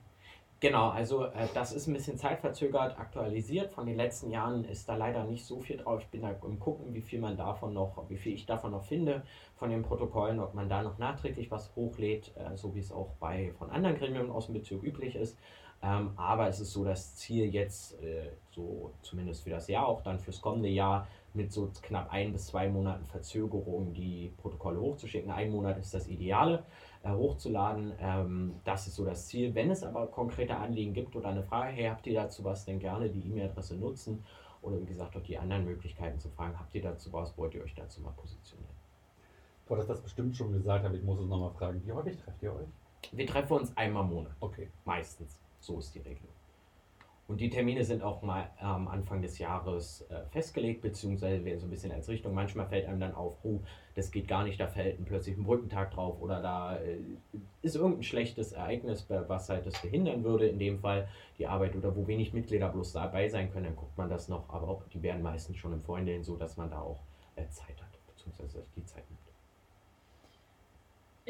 Genau, 0.62 0.90
also 0.90 1.24
äh, 1.24 1.48
das 1.54 1.72
ist 1.72 1.88
ein 1.88 1.92
bisschen 1.92 2.16
zeitverzögert 2.16 2.96
aktualisiert. 2.96 3.72
Von 3.72 3.84
den 3.84 3.96
letzten 3.96 4.30
Jahren 4.30 4.64
ist 4.64 4.88
da 4.88 4.94
leider 4.94 5.24
nicht 5.24 5.44
so 5.44 5.58
viel 5.58 5.76
drauf. 5.78 6.02
Ich 6.02 6.06
bin 6.06 6.22
da 6.22 6.30
im 6.30 6.60
Gucken, 6.60 6.94
wie 6.94 7.00
viel 7.00 7.18
man 7.18 7.36
davon 7.36 7.74
noch, 7.74 8.08
wie 8.08 8.16
viel 8.16 8.32
ich 8.34 8.46
davon 8.46 8.70
noch 8.70 8.84
finde 8.84 9.24
von 9.56 9.70
den 9.70 9.82
Protokollen, 9.82 10.38
ob 10.38 10.54
man 10.54 10.68
da 10.68 10.84
noch 10.84 10.98
nachträglich 10.98 11.50
was 11.50 11.74
hochlädt, 11.74 12.30
äh, 12.36 12.56
so 12.56 12.76
wie 12.76 12.78
es 12.78 12.92
auch 12.92 13.10
bei 13.18 13.52
von 13.58 13.70
anderen 13.70 13.96
Gremien 13.96 14.30
aus 14.30 14.46
dem 14.46 14.52
Bezirk 14.52 14.84
üblich 14.84 15.16
ist. 15.16 15.36
Ähm, 15.82 16.12
aber 16.14 16.46
es 16.46 16.60
ist 16.60 16.72
so 16.72 16.84
das 16.84 17.16
Ziel 17.16 17.52
jetzt, 17.52 18.00
äh, 18.00 18.30
so 18.52 18.92
zumindest 19.02 19.42
für 19.42 19.50
das 19.50 19.66
Jahr, 19.66 19.88
auch 19.88 20.02
dann 20.02 20.20
fürs 20.20 20.40
kommende 20.40 20.68
Jahr, 20.68 21.08
mit 21.34 21.52
so 21.52 21.70
knapp 21.82 22.12
ein 22.12 22.32
bis 22.32 22.46
zwei 22.46 22.68
Monaten 22.68 23.06
Verzögerung 23.06 23.94
die 23.94 24.32
Protokolle 24.36 24.80
hochzuschicken. 24.80 25.30
Ein 25.30 25.50
Monat 25.50 25.78
ist 25.78 25.94
das 25.94 26.08
Ideale 26.08 26.64
äh, 27.02 27.10
hochzuladen. 27.10 27.92
Ähm, 27.98 28.54
das 28.64 28.86
ist 28.86 28.96
so 28.96 29.04
das 29.04 29.26
Ziel. 29.26 29.54
Wenn 29.54 29.70
es 29.70 29.82
aber 29.82 30.06
konkrete 30.06 30.56
Anliegen 30.56 30.92
gibt 30.92 31.16
oder 31.16 31.28
eine 31.28 31.42
Frage, 31.42 31.72
hey, 31.72 31.88
habt 31.88 32.06
ihr 32.06 32.14
dazu 32.14 32.44
was, 32.44 32.64
dann 32.64 32.78
gerne 32.78 33.08
die 33.08 33.26
E-Mail-Adresse 33.26 33.76
nutzen 33.76 34.24
oder 34.60 34.80
wie 34.80 34.86
gesagt 34.86 35.16
auch 35.16 35.22
die 35.22 35.38
anderen 35.38 35.64
Möglichkeiten 35.64 36.18
zu 36.18 36.28
fragen, 36.30 36.58
habt 36.58 36.74
ihr 36.74 36.82
dazu 36.82 37.12
was, 37.12 37.36
wollt 37.36 37.54
ihr 37.54 37.62
euch 37.62 37.74
dazu 37.74 38.00
mal 38.00 38.12
positionieren? 38.12 38.74
Du 39.66 39.74
hattest 39.74 39.90
das 39.90 40.00
bestimmt 40.00 40.36
schon 40.36 40.52
gesagt, 40.52 40.84
aber 40.84 40.94
ich 40.94 41.02
muss 41.02 41.18
es 41.18 41.26
nochmal 41.26 41.52
fragen. 41.52 41.82
Wie 41.84 41.92
häufig 41.92 42.16
trefft 42.18 42.42
ihr 42.42 42.52
euch? 42.54 42.68
Wir 43.10 43.26
treffen 43.26 43.54
uns 43.54 43.76
einmal 43.76 44.04
im 44.04 44.10
Monat. 44.10 44.32
Okay. 44.40 44.68
Meistens. 44.84 45.38
So 45.60 45.78
ist 45.78 45.94
die 45.94 46.00
Regelung. 46.00 46.28
Und 47.32 47.40
die 47.40 47.48
Termine 47.48 47.82
sind 47.82 48.02
auch 48.02 48.20
mal 48.20 48.50
am 48.58 48.88
Anfang 48.88 49.22
des 49.22 49.38
Jahres 49.38 50.02
äh, 50.10 50.20
festgelegt, 50.32 50.82
beziehungsweise 50.82 51.42
werden 51.46 51.60
so 51.60 51.66
ein 51.66 51.70
bisschen 51.70 51.90
als 51.90 52.06
Richtung. 52.10 52.34
Manchmal 52.34 52.66
fällt 52.66 52.86
einem 52.86 53.00
dann 53.00 53.14
auf, 53.14 53.38
oh, 53.42 53.60
das 53.94 54.10
geht 54.10 54.28
gar 54.28 54.44
nicht, 54.44 54.60
da 54.60 54.66
fällt 54.66 55.02
plötzlich 55.06 55.38
ein 55.38 55.42
Brückentag 55.42 55.92
drauf 55.92 56.20
oder 56.20 56.42
da 56.42 56.76
äh, 56.76 56.98
ist 57.62 57.74
irgendein 57.74 58.02
schlechtes 58.02 58.52
Ereignis, 58.52 59.06
was 59.08 59.48
halt 59.48 59.64
das 59.64 59.80
behindern 59.80 60.24
würde, 60.24 60.46
in 60.46 60.58
dem 60.58 60.80
Fall 60.80 61.08
die 61.38 61.46
Arbeit 61.46 61.74
oder 61.74 61.96
wo 61.96 62.06
wenig 62.06 62.34
Mitglieder 62.34 62.68
bloß 62.68 62.92
dabei 62.92 63.30
sein 63.30 63.50
können, 63.50 63.64
dann 63.64 63.76
guckt 63.76 63.96
man 63.96 64.10
das 64.10 64.28
noch, 64.28 64.50
aber 64.50 64.68
auch 64.68 64.82
die 64.92 65.02
werden 65.02 65.22
meistens 65.22 65.56
schon 65.56 65.72
im 65.72 65.80
Vorhinein 65.80 66.22
so, 66.22 66.36
dass 66.36 66.58
man 66.58 66.68
da 66.68 66.82
auch 66.82 67.00
äh, 67.36 67.48
Zeit 67.48 67.80
hat, 67.80 67.98
beziehungsweise 68.14 68.62
die 68.76 68.84
Zeit. 68.84 69.04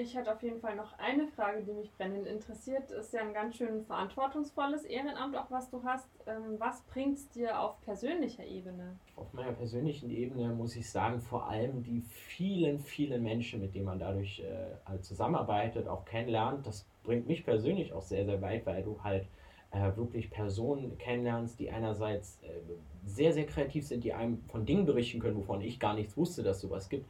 Ich 0.02 0.16
hätte 0.16 0.32
auf 0.32 0.42
jeden 0.42 0.58
Fall 0.58 0.74
noch 0.74 0.98
eine 0.98 1.28
Frage, 1.28 1.62
die 1.62 1.70
mich 1.70 1.92
brennend 1.92 2.26
interessiert. 2.26 2.90
Ist 2.90 3.12
ja 3.12 3.20
ein 3.20 3.32
ganz 3.32 3.56
schön 3.56 3.84
verantwortungsvolles 3.84 4.82
Ehrenamt, 4.82 5.36
auch 5.36 5.48
was 5.48 5.70
du 5.70 5.80
hast. 5.84 6.08
Ähm, 6.26 6.58
was 6.58 6.82
bringt 6.82 7.18
es 7.18 7.28
dir 7.28 7.60
auf 7.60 7.80
persönlicher 7.82 8.44
Ebene? 8.44 8.96
Auf 9.14 9.32
meiner 9.32 9.52
persönlichen 9.52 10.10
Ebene 10.10 10.48
muss 10.48 10.74
ich 10.74 10.90
sagen, 10.90 11.20
vor 11.20 11.48
allem 11.48 11.84
die 11.84 12.00
vielen, 12.00 12.80
vielen 12.80 13.22
Menschen, 13.22 13.60
mit 13.60 13.76
denen 13.76 13.84
man 13.84 14.00
dadurch 14.00 14.40
äh, 14.40 15.00
zusammenarbeitet, 15.00 15.86
auch 15.86 16.04
kennenlernt. 16.04 16.66
Das 16.66 16.84
bringt 17.04 17.28
mich 17.28 17.44
persönlich 17.44 17.92
auch 17.92 18.02
sehr, 18.02 18.24
sehr 18.24 18.42
weit, 18.42 18.66
weil 18.66 18.82
du 18.82 19.00
halt 19.04 19.28
äh, 19.70 19.96
wirklich 19.96 20.30
Personen 20.30 20.98
kennenlernst, 20.98 21.60
die 21.60 21.70
einerseits 21.70 22.40
äh, 22.42 22.48
sehr, 23.06 23.32
sehr 23.32 23.46
kreativ 23.46 23.86
sind, 23.86 24.02
die 24.02 24.12
einem 24.12 24.42
von 24.48 24.66
Dingen 24.66 24.84
berichten 24.84 25.20
können, 25.20 25.36
wovon 25.36 25.60
ich 25.60 25.78
gar 25.78 25.94
nichts 25.94 26.16
wusste, 26.16 26.42
dass 26.42 26.60
sowas 26.60 26.88
gibt 26.88 27.08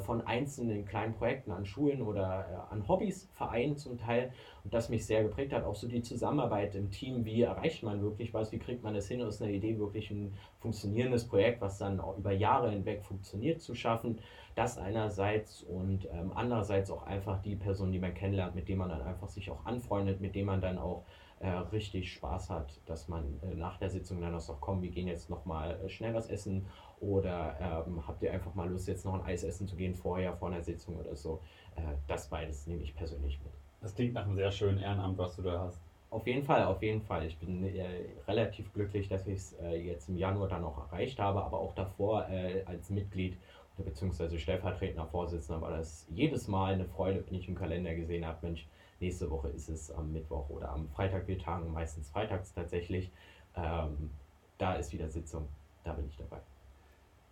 von 0.00 0.26
einzelnen 0.26 0.84
kleinen 0.84 1.14
Projekten 1.14 1.52
an 1.52 1.64
Schulen 1.64 2.02
oder 2.02 2.46
äh, 2.70 2.74
an 2.74 2.86
Hobbys, 2.88 3.28
Vereinen 3.32 3.76
zum 3.76 3.96
Teil. 3.96 4.32
Und 4.64 4.74
das 4.74 4.88
mich 4.88 5.06
sehr 5.06 5.22
geprägt 5.22 5.52
hat, 5.52 5.64
auch 5.64 5.76
so 5.76 5.86
die 5.86 6.02
Zusammenarbeit 6.02 6.74
im 6.74 6.90
Team, 6.90 7.24
wie 7.24 7.42
erreicht 7.42 7.84
man 7.84 8.02
wirklich 8.02 8.34
was, 8.34 8.50
wie 8.50 8.58
kriegt 8.58 8.82
man 8.82 8.96
es 8.96 9.06
hin, 9.06 9.22
aus 9.22 9.40
einer 9.40 9.52
Idee 9.52 9.78
wirklich 9.78 10.10
ein 10.10 10.34
funktionierendes 10.58 11.28
Projekt, 11.28 11.60
was 11.60 11.78
dann 11.78 12.00
auch 12.00 12.18
über 12.18 12.32
Jahre 12.32 12.70
hinweg 12.70 13.04
funktioniert, 13.04 13.60
zu 13.62 13.74
schaffen. 13.74 14.18
Das 14.56 14.78
einerseits 14.78 15.62
und 15.62 16.08
ähm, 16.12 16.32
andererseits 16.34 16.90
auch 16.90 17.06
einfach 17.06 17.40
die 17.40 17.54
Person, 17.54 17.92
die 17.92 18.00
man 18.00 18.14
kennenlernt, 18.14 18.56
mit 18.56 18.68
dem 18.68 18.78
man 18.78 18.88
dann 18.88 19.02
einfach 19.02 19.28
sich 19.28 19.48
auch 19.50 19.64
anfreundet, 19.64 20.20
mit 20.20 20.34
dem 20.34 20.46
man 20.46 20.60
dann 20.60 20.78
auch 20.78 21.04
äh, 21.40 21.48
richtig 21.48 22.12
Spaß 22.12 22.50
hat, 22.50 22.80
dass 22.86 23.08
man 23.08 23.40
äh, 23.42 23.54
nach 23.54 23.78
der 23.78 23.90
Sitzung 23.90 24.20
dann 24.20 24.32
noch 24.32 24.40
sagt, 24.40 24.60
komm, 24.60 24.82
wir 24.82 24.90
gehen 24.90 25.06
jetzt 25.06 25.30
nochmal 25.30 25.78
äh, 25.84 25.88
schnell 25.88 26.14
was 26.14 26.28
essen 26.28 26.66
oder 27.00 27.84
ähm, 27.86 28.06
habt 28.06 28.22
ihr 28.22 28.32
einfach 28.32 28.54
mal 28.54 28.68
Lust, 28.68 28.88
jetzt 28.88 29.04
noch 29.04 29.14
ein 29.14 29.22
Eis 29.22 29.44
essen 29.44 29.68
zu 29.68 29.76
gehen 29.76 29.94
vorher, 29.94 30.34
vor 30.34 30.48
einer 30.48 30.62
Sitzung 30.62 30.96
oder 30.96 31.14
so. 31.14 31.40
Äh, 31.76 31.82
das 32.06 32.28
beides 32.28 32.66
nehme 32.66 32.82
ich 32.82 32.94
persönlich 32.94 33.38
mit. 33.42 33.52
Das 33.80 33.94
klingt 33.94 34.14
nach 34.14 34.24
einem 34.24 34.34
sehr 34.34 34.50
schönen 34.50 34.78
Ehrenamt, 34.78 35.18
was 35.18 35.36
du 35.36 35.42
da 35.42 35.60
hast. 35.60 35.80
Auf 36.10 36.26
jeden 36.26 36.42
Fall, 36.42 36.64
auf 36.64 36.82
jeden 36.82 37.02
Fall. 37.02 37.26
Ich 37.26 37.36
bin 37.38 37.62
äh, 37.64 38.06
relativ 38.26 38.72
glücklich, 38.72 39.08
dass 39.08 39.26
ich 39.26 39.36
es 39.36 39.52
äh, 39.60 39.76
jetzt 39.76 40.08
im 40.08 40.16
Januar 40.16 40.48
dann 40.48 40.64
auch 40.64 40.78
erreicht 40.78 41.18
habe, 41.18 41.42
aber 41.44 41.60
auch 41.60 41.74
davor 41.74 42.28
äh, 42.30 42.64
als 42.64 42.90
Mitglied 42.90 43.36
bzw. 43.76 44.38
stellvertretender 44.38 45.06
Vorsitzender 45.06 45.60
war 45.60 45.70
das 45.70 46.06
jedes 46.10 46.48
Mal 46.48 46.74
eine 46.74 46.86
Freude, 46.86 47.24
wenn 47.26 47.38
ich 47.38 47.46
im 47.46 47.54
Kalender 47.54 47.94
gesehen 47.94 48.26
habe, 48.26 48.38
Mensch, 48.42 48.66
nächste 49.00 49.30
Woche 49.30 49.48
ist 49.48 49.68
es 49.68 49.90
am 49.90 50.12
Mittwoch 50.12 50.48
oder 50.50 50.70
am 50.70 50.88
Freitag, 50.88 51.26
wir 51.28 51.38
tagen 51.38 51.72
meistens 51.72 52.08
freitags 52.08 52.52
tatsächlich. 52.52 53.10
Ähm, 53.56 54.10
da 54.58 54.74
ist 54.74 54.92
wieder 54.92 55.08
Sitzung, 55.08 55.48
da 55.84 55.92
bin 55.92 56.08
ich 56.08 56.16
dabei. 56.16 56.40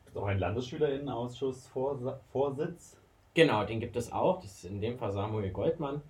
Gibt 0.05 0.17
es 0.17 0.23
auch 0.23 0.27
einen 0.27 0.41
Landesschülerinnenausschuss-Vorsitz? 0.41 2.99
Genau, 3.35 3.65
den 3.65 3.81
gibt 3.81 3.97
es 3.97 4.13
auch. 4.13 4.41
Das 4.41 4.53
ist 4.53 4.65
in 4.65 4.81
dem 4.81 4.97
Fall 4.97 5.13
Samuel 5.13 5.51
Goldmann. 5.51 6.01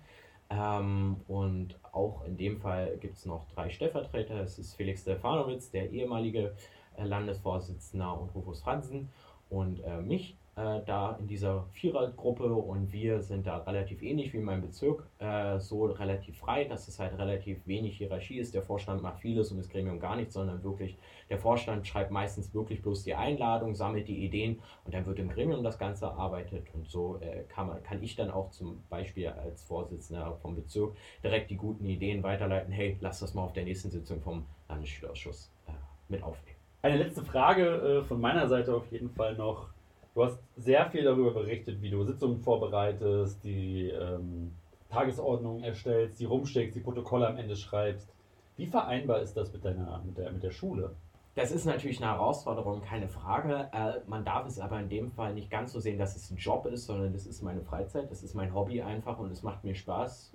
Ähm, 0.49 1.17
und 1.27 1.77
auch 1.91 2.23
in 2.23 2.37
dem 2.37 2.57
Fall 2.57 2.95
gibt 2.97 3.17
es 3.17 3.25
noch 3.25 3.45
drei 3.53 3.69
Stellvertreter. 3.69 4.39
Es 4.41 4.57
ist 4.59 4.75
Felix 4.75 5.01
Stefanowitz, 5.01 5.71
der 5.71 5.91
ehemalige 5.91 6.55
äh, 6.95 7.03
Landesvorsitzende, 7.03 8.07
und 8.07 8.33
Rufus 8.33 8.61
Franzen 8.61 9.09
und 9.49 9.83
äh, 9.83 9.97
mich 9.97 10.37
äh, 10.57 10.81
da 10.85 11.15
in 11.19 11.27
dieser 11.27 11.65
Vierergruppe 11.71 12.51
und 12.51 12.91
wir 12.91 13.21
sind 13.21 13.45
da 13.45 13.57
relativ 13.59 14.01
ähnlich 14.01 14.33
wie 14.33 14.39
mein 14.39 14.61
Bezirk, 14.61 15.07
äh, 15.19 15.59
so 15.59 15.85
relativ 15.85 16.39
frei, 16.39 16.63
dass 16.63 16.87
es 16.87 16.99
halt 16.99 17.17
relativ 17.17 17.65
wenig 17.67 17.97
Hierarchie 17.97 18.39
ist. 18.39 18.55
Der 18.55 18.63
Vorstand 18.63 19.03
macht 19.03 19.19
vieles 19.19 19.51
und 19.51 19.57
das 19.57 19.69
Gremium 19.69 19.99
gar 19.99 20.15
nichts, 20.15 20.33
sondern 20.33 20.63
wirklich 20.63 20.97
der 21.29 21.37
Vorstand 21.37 21.85
schreibt 21.85 22.09
meistens 22.09 22.53
wirklich 22.55 22.81
bloß 22.81 23.03
die 23.03 23.13
Einladung, 23.13 23.75
sammelt 23.75 24.07
die 24.07 24.25
Ideen 24.25 24.59
und 24.83 24.95
dann 24.95 25.05
wird 25.05 25.19
im 25.19 25.29
Gremium 25.29 25.63
das 25.63 25.77
Ganze 25.77 26.05
erarbeitet 26.05 26.65
und 26.73 26.89
so 26.89 27.19
äh, 27.21 27.43
kann, 27.49 27.67
man, 27.67 27.83
kann 27.83 28.01
ich 28.01 28.15
dann 28.15 28.31
auch 28.31 28.49
zum 28.49 28.81
Beispiel 28.89 29.27
als 29.27 29.63
Vorsitzender 29.63 30.37
vom 30.41 30.55
Bezirk 30.55 30.95
direkt 31.23 31.51
die 31.51 31.57
guten 31.57 31.85
Ideen 31.85 32.23
weiterleiten. 32.23 32.73
Hey, 32.73 32.97
lass 32.99 33.19
das 33.19 33.35
mal 33.35 33.43
auf 33.43 33.53
der 33.53 33.63
nächsten 33.63 33.91
Sitzung 33.91 34.21
vom 34.21 34.45
Landesschülerausschuss 34.69 35.51
äh, 35.67 35.71
mit 36.09 36.23
aufnehmen. 36.23 36.57
Eine 36.81 36.97
letzte 36.97 37.23
Frage 37.23 37.65
äh, 37.65 38.03
von 38.03 38.19
meiner 38.19 38.47
Seite 38.47 38.75
auf 38.75 38.91
jeden 38.91 39.09
Fall 39.09 39.35
noch. 39.35 39.76
Du 40.17 40.25
hast 40.25 40.39
sehr 40.55 40.89
viel 40.89 41.03
darüber 41.03 41.31
berichtet, 41.31 41.79
wie 41.79 41.91
du 41.91 42.03
Sitzungen 42.03 42.39
vorbereitest, 42.39 43.43
die 43.43 43.89
ähm, 43.89 44.51
Tagesordnung 44.89 45.61
erstellst, 45.61 46.19
die 46.19 46.25
rumsteckst, 46.25 46.75
die 46.75 46.79
Protokolle 46.79 47.27
am 47.27 47.37
Ende 47.37 47.55
schreibst. 47.55 48.11
Wie 48.55 48.65
vereinbar 48.65 49.21
ist 49.21 49.37
das 49.37 49.53
mit, 49.53 49.63
deiner, 49.63 50.01
mit, 50.03 50.17
der, 50.17 50.31
mit 50.31 50.41
der 50.41 50.49
Schule? 50.49 50.95
Das 51.35 51.51
ist 51.51 51.65
natürlich 51.65 52.01
eine 52.01 52.13
Herausforderung, 52.13 52.81
keine 52.81 53.07
Frage. 53.07 53.69
Äh, 53.71 53.99
man 54.09 54.25
darf 54.25 54.47
es 54.47 54.59
aber 54.59 54.79
in 54.79 54.89
dem 54.89 55.11
Fall 55.11 55.35
nicht 55.35 55.51
ganz 55.51 55.71
so 55.71 55.79
sehen, 55.79 55.99
dass 55.99 56.15
es 56.15 56.31
ein 56.31 56.37
Job 56.37 56.65
ist, 56.65 56.87
sondern 56.87 57.13
das 57.13 57.27
ist 57.27 57.43
meine 57.43 57.61
Freizeit, 57.61 58.09
das 58.09 58.23
ist 58.23 58.33
mein 58.33 58.55
Hobby 58.55 58.81
einfach 58.81 59.19
und 59.19 59.31
es 59.31 59.43
macht 59.43 59.63
mir 59.63 59.75
Spaß. 59.75 60.33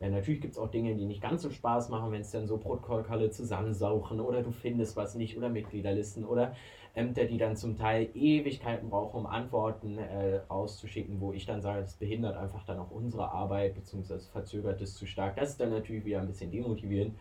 Ja, 0.00 0.08
natürlich 0.10 0.40
gibt 0.40 0.52
es 0.52 0.58
auch 0.58 0.70
Dinge, 0.70 0.94
die 0.94 1.06
nicht 1.06 1.22
ganz 1.22 1.42
so 1.42 1.50
Spaß 1.50 1.88
machen, 1.88 2.12
wenn 2.12 2.20
es 2.20 2.30
dann 2.30 2.46
so 2.46 2.58
Protokollkalle 2.58 3.30
zusammensauchen 3.30 4.20
oder 4.20 4.42
du 4.42 4.52
findest 4.52 4.96
was 4.96 5.14
nicht 5.14 5.36
oder 5.36 5.48
Mitgliederlisten 5.48 6.24
oder 6.24 6.54
Ämter, 6.96 7.26
die 7.26 7.36
dann 7.36 7.56
zum 7.56 7.76
Teil 7.76 8.08
Ewigkeiten 8.14 8.88
brauchen, 8.88 9.18
um 9.18 9.26
Antworten 9.26 9.98
äh, 9.98 10.36
rauszuschicken, 10.50 11.20
wo 11.20 11.32
ich 11.32 11.44
dann 11.44 11.60
sage, 11.60 11.82
das 11.82 11.94
behindert 11.94 12.36
einfach 12.36 12.64
dann 12.64 12.78
auch 12.78 12.90
unsere 12.90 13.30
Arbeit 13.30 13.74
beziehungsweise 13.74 14.28
verzögert 14.30 14.80
es 14.80 14.94
zu 14.94 15.06
stark. 15.06 15.36
Das 15.36 15.50
ist 15.50 15.60
dann 15.60 15.70
natürlich 15.70 16.06
wieder 16.06 16.20
ein 16.20 16.26
bisschen 16.26 16.50
demotivierend, 16.50 17.14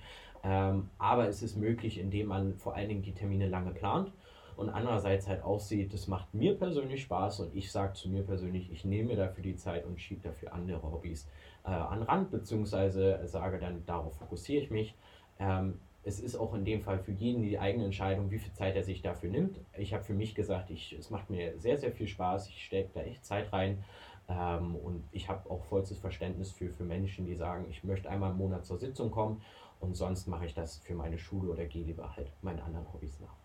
ähm, 0.44 0.90
aber 0.98 1.28
es 1.28 1.42
ist 1.44 1.58
möglich, 1.58 2.00
indem 2.00 2.28
man 2.28 2.56
vor 2.56 2.76
allen 2.76 2.88
Dingen 2.88 3.04
die 3.04 3.14
Termine 3.14 3.48
lange 3.48 3.72
plant 3.72 4.12
und 4.56 4.70
andererseits 4.70 5.28
halt 5.28 5.44
auch 5.44 5.60
sieht, 5.60 5.94
das 5.94 6.08
macht 6.08 6.34
mir 6.34 6.56
persönlich 6.58 7.02
Spaß 7.02 7.42
und 7.42 7.56
ich 7.56 7.70
sage 7.70 7.94
zu 7.94 8.10
mir 8.10 8.24
persönlich, 8.24 8.72
ich 8.72 8.86
nehme 8.86 9.18
dafür 9.18 9.44
die 9.44 9.58
Zeit 9.58 9.86
und 9.86 10.00
schiebe 10.00 10.22
dafür 10.22 10.54
andere 10.54 10.84
Hobbys 10.84 11.28
äh, 11.66 11.72
an 11.72 12.02
Rand, 12.04 12.32
beziehungsweise 12.32 13.20
sage 13.26 13.60
dann, 13.60 13.84
darauf 13.86 14.16
fokussiere 14.16 14.64
ich 14.64 14.72
mich. 14.72 14.96
Ähm, 15.38 15.80
es 16.06 16.20
ist 16.20 16.36
auch 16.36 16.54
in 16.54 16.66
dem 16.66 16.82
Fall 16.82 17.00
für 17.00 17.12
jeden 17.12 17.42
die 17.42 17.58
eigene 17.58 17.86
Entscheidung, 17.86 18.30
wie 18.30 18.38
viel 18.38 18.54
Zeit 18.54 18.76
er 18.76 18.84
sich 18.84 19.02
dafür 19.02 19.32
nimmt. 19.32 19.60
Ich 19.76 19.94
habe 19.94 20.04
für 20.04 20.14
mich 20.14 20.36
gesagt, 20.36 20.70
ich, 20.70 20.94
es 20.94 21.10
macht 21.10 21.32
mir 21.32 21.58
sehr, 21.58 21.80
sehr 21.80 21.92
viel 21.92 22.08
Spaß, 22.08 22.48
ich 22.48 22.64
stecke 22.64 22.92
da 22.94 23.02
echt 23.02 23.26
Zeit 23.26 23.52
rein. 23.52 23.84
Ähm, 24.30 24.76
und 24.76 25.04
ich 25.12 25.28
habe 25.30 25.50
auch 25.50 25.64
vollstes 25.66 25.98
Verständnis 25.98 26.52
für, 26.52 26.70
für 26.70 26.84
Menschen, 26.84 27.26
die 27.26 27.36
sagen, 27.36 27.66
ich 27.70 27.84
möchte 27.84 28.10
einmal 28.10 28.32
im 28.32 28.38
Monat 28.38 28.66
zur 28.66 28.78
Sitzung 28.78 29.10
kommen 29.10 29.42
und 29.80 29.96
sonst 29.96 30.28
mache 30.28 30.46
ich 30.46 30.54
das 30.54 30.78
für 30.78 30.94
meine 30.94 31.18
Schule 31.18 31.52
oder 31.52 31.66
gehe 31.66 31.84
lieber 31.84 32.16
halt 32.16 32.32
meinen 32.44 32.60
anderen 32.60 32.92
Hobbys 32.94 33.20
nach. 33.20 33.36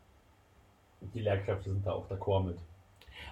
Die 1.14 1.20
Lehrkräfte 1.20 1.70
sind 1.70 1.87
da 1.87 1.92
auch 1.92 2.09
d'accord 2.11 2.44
mit. 2.44 2.59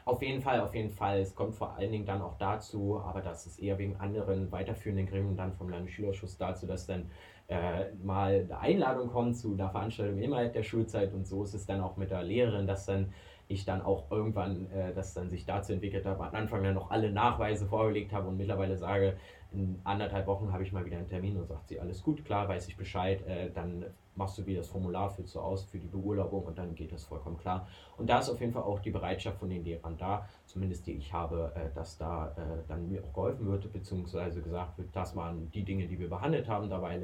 Auf 0.05 0.23
jeden 0.23 0.41
Fall, 0.41 0.61
auf 0.61 0.75
jeden 0.75 0.91
Fall. 0.91 1.21
Es 1.21 1.35
kommt 1.35 1.55
vor 1.55 1.75
allen 1.75 1.93
Dingen 1.93 2.07
dann 2.07 2.23
auch 2.23 2.37
dazu, 2.39 3.01
aber 3.01 3.21
das 3.21 3.47
ist 3.47 3.59
eher 3.59 3.79
wegen 3.79 3.97
anderen 3.97 4.51
weiterführenden 4.51 5.07
Gremien 5.07 5.37
dann 5.37 5.55
vom 5.55 5.69
Landesschülerschuss 5.69 6.37
dazu, 6.37 6.67
dass 6.67 6.87
dann 6.87 7.11
äh, 7.49 7.87
mal 8.03 8.45
eine 8.45 8.59
Einladung 8.59 9.09
kommt 9.09 9.37
zu 9.37 9.53
einer 9.53 9.71
Veranstaltung 9.71 10.19
innerhalb 10.19 10.53
der 10.53 10.63
Schulzeit 10.63 11.13
und 11.15 11.27
so 11.27 11.43
ist 11.43 11.55
es 11.55 11.67
dann 11.67 11.81
auch 11.81 11.97
mit 11.97 12.11
der 12.11 12.23
Lehrerin, 12.23 12.67
dass 12.67 12.87
dann 12.87 13.13
ich 13.49 13.65
dann 13.65 13.81
auch 13.81 14.11
irgendwann, 14.11 14.71
äh, 14.71 14.93
dass 14.93 15.15
dann 15.15 15.31
sich 15.31 15.47
dazu 15.47 15.73
entwickelt 15.73 16.05
habe, 16.05 16.25
am 16.25 16.35
Anfang 16.35 16.63
dann 16.63 16.75
noch 16.75 16.91
alle 16.91 17.11
Nachweise 17.11 17.67
vorgelegt 17.67 18.13
habe 18.13 18.29
und 18.29 18.37
mittlerweile 18.37 18.77
sage, 18.77 19.17
in 19.51 19.81
anderthalb 19.85 20.27
Wochen 20.27 20.53
habe 20.53 20.63
ich 20.63 20.73
mal 20.73 20.85
wieder 20.85 20.99
einen 20.99 21.09
Termin 21.09 21.39
und 21.39 21.47
sagt 21.47 21.69
sie, 21.69 21.81
alles 21.81 22.03
gut, 22.03 22.23
klar, 22.27 22.47
weiß 22.49 22.69
ich 22.69 22.77
Bescheid, 22.77 23.27
äh, 23.27 23.51
dann 23.51 23.87
machst 24.15 24.37
du 24.37 24.45
wieder 24.45 24.59
das 24.59 24.69
Formular, 24.69 25.09
füllst 25.09 25.35
du 25.35 25.41
aus 25.41 25.65
für 25.65 25.79
die 25.79 25.87
Beurlaubung 25.87 26.45
und 26.45 26.59
dann 26.59 26.75
geht 26.75 26.93
das 26.93 27.05
vollkommen 27.05 27.39
klar. 27.39 27.67
Und 27.97 28.11
da 28.11 28.19
ist 28.19 28.29
auf 28.29 28.41
jeden 28.41 28.53
Fall 28.53 28.65
auch 28.65 28.81
die 28.81 28.91
Bereitschaft 28.91 29.39
von 29.39 29.49
den 29.49 29.65
Lehrern 29.65 29.97
da, 29.97 30.29
zumindest 30.45 30.87
die 30.87 30.93
ich 30.93 31.13
habe, 31.15 31.53
äh, 31.55 31.75
dass 31.75 31.97
da 31.97 32.35
äh, 32.37 32.69
dann 32.69 32.91
mir 32.91 33.03
auch 33.03 33.15
geholfen 33.15 33.47
wird, 33.47 33.73
beziehungsweise 33.73 34.43
gesagt 34.43 34.77
wird, 34.77 34.89
das 34.93 35.17
waren 35.17 35.51
die 35.53 35.63
Dinge, 35.63 35.87
die 35.87 35.99
wir 35.99 36.11
behandelt 36.11 36.49
haben, 36.49 36.69
dabei 36.69 37.01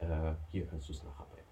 äh, 0.00 0.34
hier 0.50 0.66
kannst 0.66 0.88
du 0.88 0.92
es 0.92 1.02
nacharbeiten. 1.02 1.44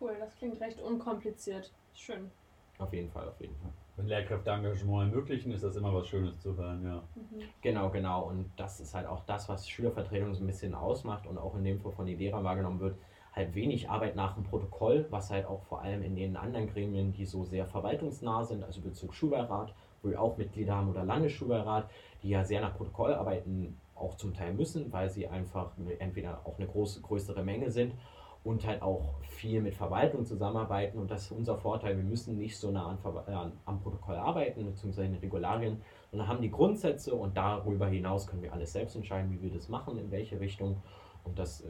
Cool, 0.00 0.16
das 0.18 0.34
klingt 0.36 0.60
recht 0.60 0.80
unkompliziert. 0.80 1.72
Schön. 1.94 2.30
Auf 2.78 2.92
jeden 2.94 3.10
Fall, 3.10 3.28
auf 3.28 3.40
jeden 3.40 3.54
Fall. 3.56 3.70
Wenn 3.96 4.06
Lehrkräfte 4.06 4.50
Engagement 4.50 5.12
ermöglichen, 5.12 5.52
ist 5.52 5.62
das 5.62 5.76
immer 5.76 5.92
was 5.92 6.06
Schönes 6.08 6.40
zu 6.40 6.56
hören, 6.56 6.82
ja. 6.82 7.02
Mhm. 7.14 7.42
Genau, 7.60 7.90
genau. 7.90 8.22
Und 8.28 8.50
das 8.56 8.80
ist 8.80 8.94
halt 8.94 9.06
auch 9.06 9.22
das, 9.26 9.48
was 9.50 9.68
Schülervertretung 9.68 10.34
so 10.34 10.42
ein 10.42 10.46
bisschen 10.46 10.74
ausmacht 10.74 11.26
und 11.26 11.36
auch 11.36 11.54
in 11.56 11.64
dem 11.64 11.78
Fall 11.78 11.92
von 11.92 12.06
den 12.06 12.18
Lehrern 12.18 12.42
wahrgenommen 12.42 12.80
wird. 12.80 12.96
Halt 13.34 13.54
wenig 13.54 13.90
Arbeit 13.90 14.16
nach 14.16 14.34
dem 14.34 14.44
Protokoll, 14.44 15.06
was 15.10 15.30
halt 15.30 15.44
auch 15.44 15.62
vor 15.64 15.82
allem 15.82 16.02
in 16.02 16.16
den 16.16 16.36
anderen 16.36 16.68
Gremien, 16.68 17.12
die 17.12 17.26
so 17.26 17.44
sehr 17.44 17.66
verwaltungsnah 17.66 18.42
sind, 18.44 18.64
also 18.64 18.80
Bezug 18.80 19.14
Schulbeirat, 19.14 19.74
wo 20.02 20.08
wir 20.08 20.20
auch 20.20 20.38
Mitglieder 20.38 20.74
haben 20.74 20.88
oder 20.88 21.04
Landesschulbeirat, 21.04 21.88
die 22.22 22.30
ja 22.30 22.42
sehr 22.42 22.62
nach 22.62 22.76
Protokoll 22.76 23.12
arbeiten, 23.12 23.78
auch 24.00 24.16
zum 24.16 24.34
Teil 24.34 24.54
müssen, 24.54 24.92
weil 24.92 25.10
sie 25.10 25.28
einfach 25.28 25.72
entweder 25.98 26.40
auch 26.44 26.58
eine 26.58 26.66
große, 26.66 27.00
größere 27.00 27.42
Menge 27.42 27.70
sind 27.70 27.94
und 28.42 28.66
halt 28.66 28.80
auch 28.80 29.20
viel 29.22 29.60
mit 29.60 29.74
Verwaltung 29.74 30.24
zusammenarbeiten. 30.24 30.98
Und 30.98 31.10
das 31.10 31.24
ist 31.24 31.32
unser 31.32 31.58
Vorteil. 31.58 31.96
Wir 31.96 32.04
müssen 32.04 32.38
nicht 32.38 32.56
so 32.58 32.70
nah 32.70 32.86
an, 32.86 32.98
äh, 33.26 33.50
am 33.66 33.80
Protokoll 33.80 34.16
arbeiten, 34.16 34.64
beziehungsweise 34.64 35.06
in 35.06 35.12
den 35.12 35.20
Regularien, 35.20 35.82
sondern 36.10 36.28
haben 36.28 36.40
die 36.40 36.50
Grundsätze 36.50 37.14
und 37.14 37.36
darüber 37.36 37.86
hinaus 37.88 38.26
können 38.26 38.42
wir 38.42 38.52
alles 38.52 38.72
selbst 38.72 38.96
entscheiden, 38.96 39.30
wie 39.30 39.42
wir 39.42 39.50
das 39.50 39.68
machen, 39.68 39.98
in 39.98 40.10
welche 40.10 40.40
Richtung. 40.40 40.82
Und 41.24 41.38
das 41.38 41.60
äh, 41.60 41.68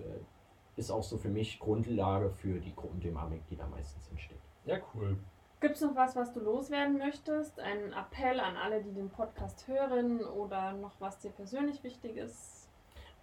ist 0.77 0.91
auch 0.91 1.03
so 1.03 1.19
für 1.19 1.29
mich 1.29 1.59
Grundlage 1.59 2.31
für 2.31 2.61
die 2.61 2.75
Gruppendynamik, 2.75 3.47
die 3.49 3.57
da 3.57 3.67
meistens 3.67 4.09
entsteht. 4.09 4.41
Ja, 4.65 4.79
cool. 4.95 5.19
Gibt 5.61 5.75
es 5.75 5.83
noch 5.83 5.95
was, 5.95 6.17
was 6.17 6.33
du 6.33 6.41
loswerden 6.41 6.97
möchtest? 6.97 7.61
Ein 7.61 7.93
Appell 7.93 8.41
an 8.41 8.57
alle, 8.57 8.83
die 8.83 8.95
den 8.95 9.11
Podcast 9.11 9.69
hören 9.69 10.25
oder 10.25 10.73
noch 10.73 10.93
was 11.01 11.19
dir 11.19 11.31
persönlich 11.31 11.85
wichtig 11.85 12.17
ist? 12.17 12.67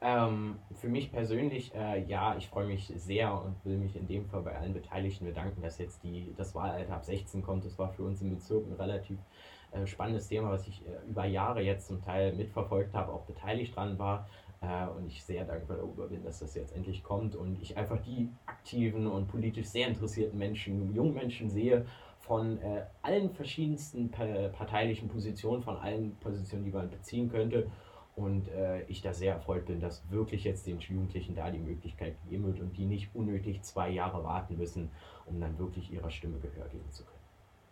Ähm, 0.02 0.60
für 0.76 0.88
mich 0.88 1.12
persönlich, 1.12 1.73
äh, 1.73 2.04
ja, 2.04 2.36
ich 2.38 2.47
freue 2.47 2.67
mich 2.67 2.93
sehr 2.95 3.34
und 3.34 3.56
will 3.65 3.78
mich 3.78 3.95
in 3.95 4.06
dem 4.08 4.28
Fall 4.28 4.43
bei 4.43 4.56
allen 4.56 4.76
Beteiligten 4.76 5.26
bedanken, 5.26 5.63
dass 5.63 5.80
jetzt 5.80 6.04
die, 6.04 6.32
das 6.38 6.54
Wahlalter 6.54 6.93
ab 6.93 7.06
16 7.06 7.41
kommt. 7.41 7.65
Das 7.65 7.80
war 7.80 7.89
für 7.89 8.04
uns 8.04 8.21
im 8.21 8.30
Bezirk 8.30 8.67
ein 8.67 8.73
relativ 8.73 9.17
äh, 9.71 9.88
spannendes 9.88 10.28
Thema, 10.28 10.52
was 10.52 10.67
ich 10.67 10.86
äh, 10.86 11.10
über 11.10 11.26
Jahre 11.26 11.63
jetzt 11.63 11.88
zum 11.88 12.04
Teil 12.04 12.34
mitverfolgt 12.34 12.93
habe, 12.93 13.13
auch 13.13 13.23
beteiligt 13.23 13.76
dran 13.76 13.97
war. 13.97 14.30
Äh, 14.62 14.88
und 14.95 15.08
ich 15.08 15.23
sehr 15.23 15.43
dankbar 15.43 15.78
darüber 15.78 16.08
bin, 16.08 16.23
dass 16.23 16.38
das 16.39 16.54
jetzt 16.54 16.76
endlich 16.76 17.04
kommt 17.04 17.36
und 17.36 17.60
ich 17.60 17.78
einfach 17.78 18.00
die 18.02 18.30
aktiven 18.45 19.08
und 19.08 19.28
politisch 19.28 19.67
sehr 19.67 19.88
interessierten 19.88 20.38
Menschen, 20.38 20.93
jungen 20.93 21.15
Menschen 21.15 21.50
sehe 21.50 21.88
von 22.27 22.61
äh, 22.61 22.83
allen 23.01 23.31
verschiedensten 23.31 24.11
parteilichen 24.11 25.07
Positionen, 25.07 25.63
von 25.63 25.77
allen 25.77 26.15
Positionen, 26.17 26.65
die 26.65 26.71
man 26.71 26.89
beziehen 26.89 27.29
könnte 27.29 27.71
und 28.17 28.49
äh, 28.49 28.81
ich 28.87 29.01
da 29.01 29.13
sehr 29.13 29.33
erfreut 29.33 29.65
bin, 29.65 29.79
dass 29.79 30.09
wirklich 30.11 30.43
jetzt 30.43 30.65
den 30.65 30.79
Jugendlichen 30.79 31.35
da 31.35 31.51
die 31.51 31.59
Möglichkeit 31.59 32.15
gegeben 32.23 32.47
wird 32.47 32.59
und 32.59 32.75
die 32.75 32.85
nicht 32.85 33.13
unnötig 33.13 33.61
zwei 33.61 33.89
Jahre 33.89 34.23
warten 34.23 34.57
müssen, 34.57 34.89
um 35.27 35.39
dann 35.39 35.57
wirklich 35.59 35.93
ihrer 35.93 36.09
Stimme 36.09 36.39
Gehör 36.39 36.67
geben 36.67 36.89
zu 36.89 37.03
können. 37.03 37.17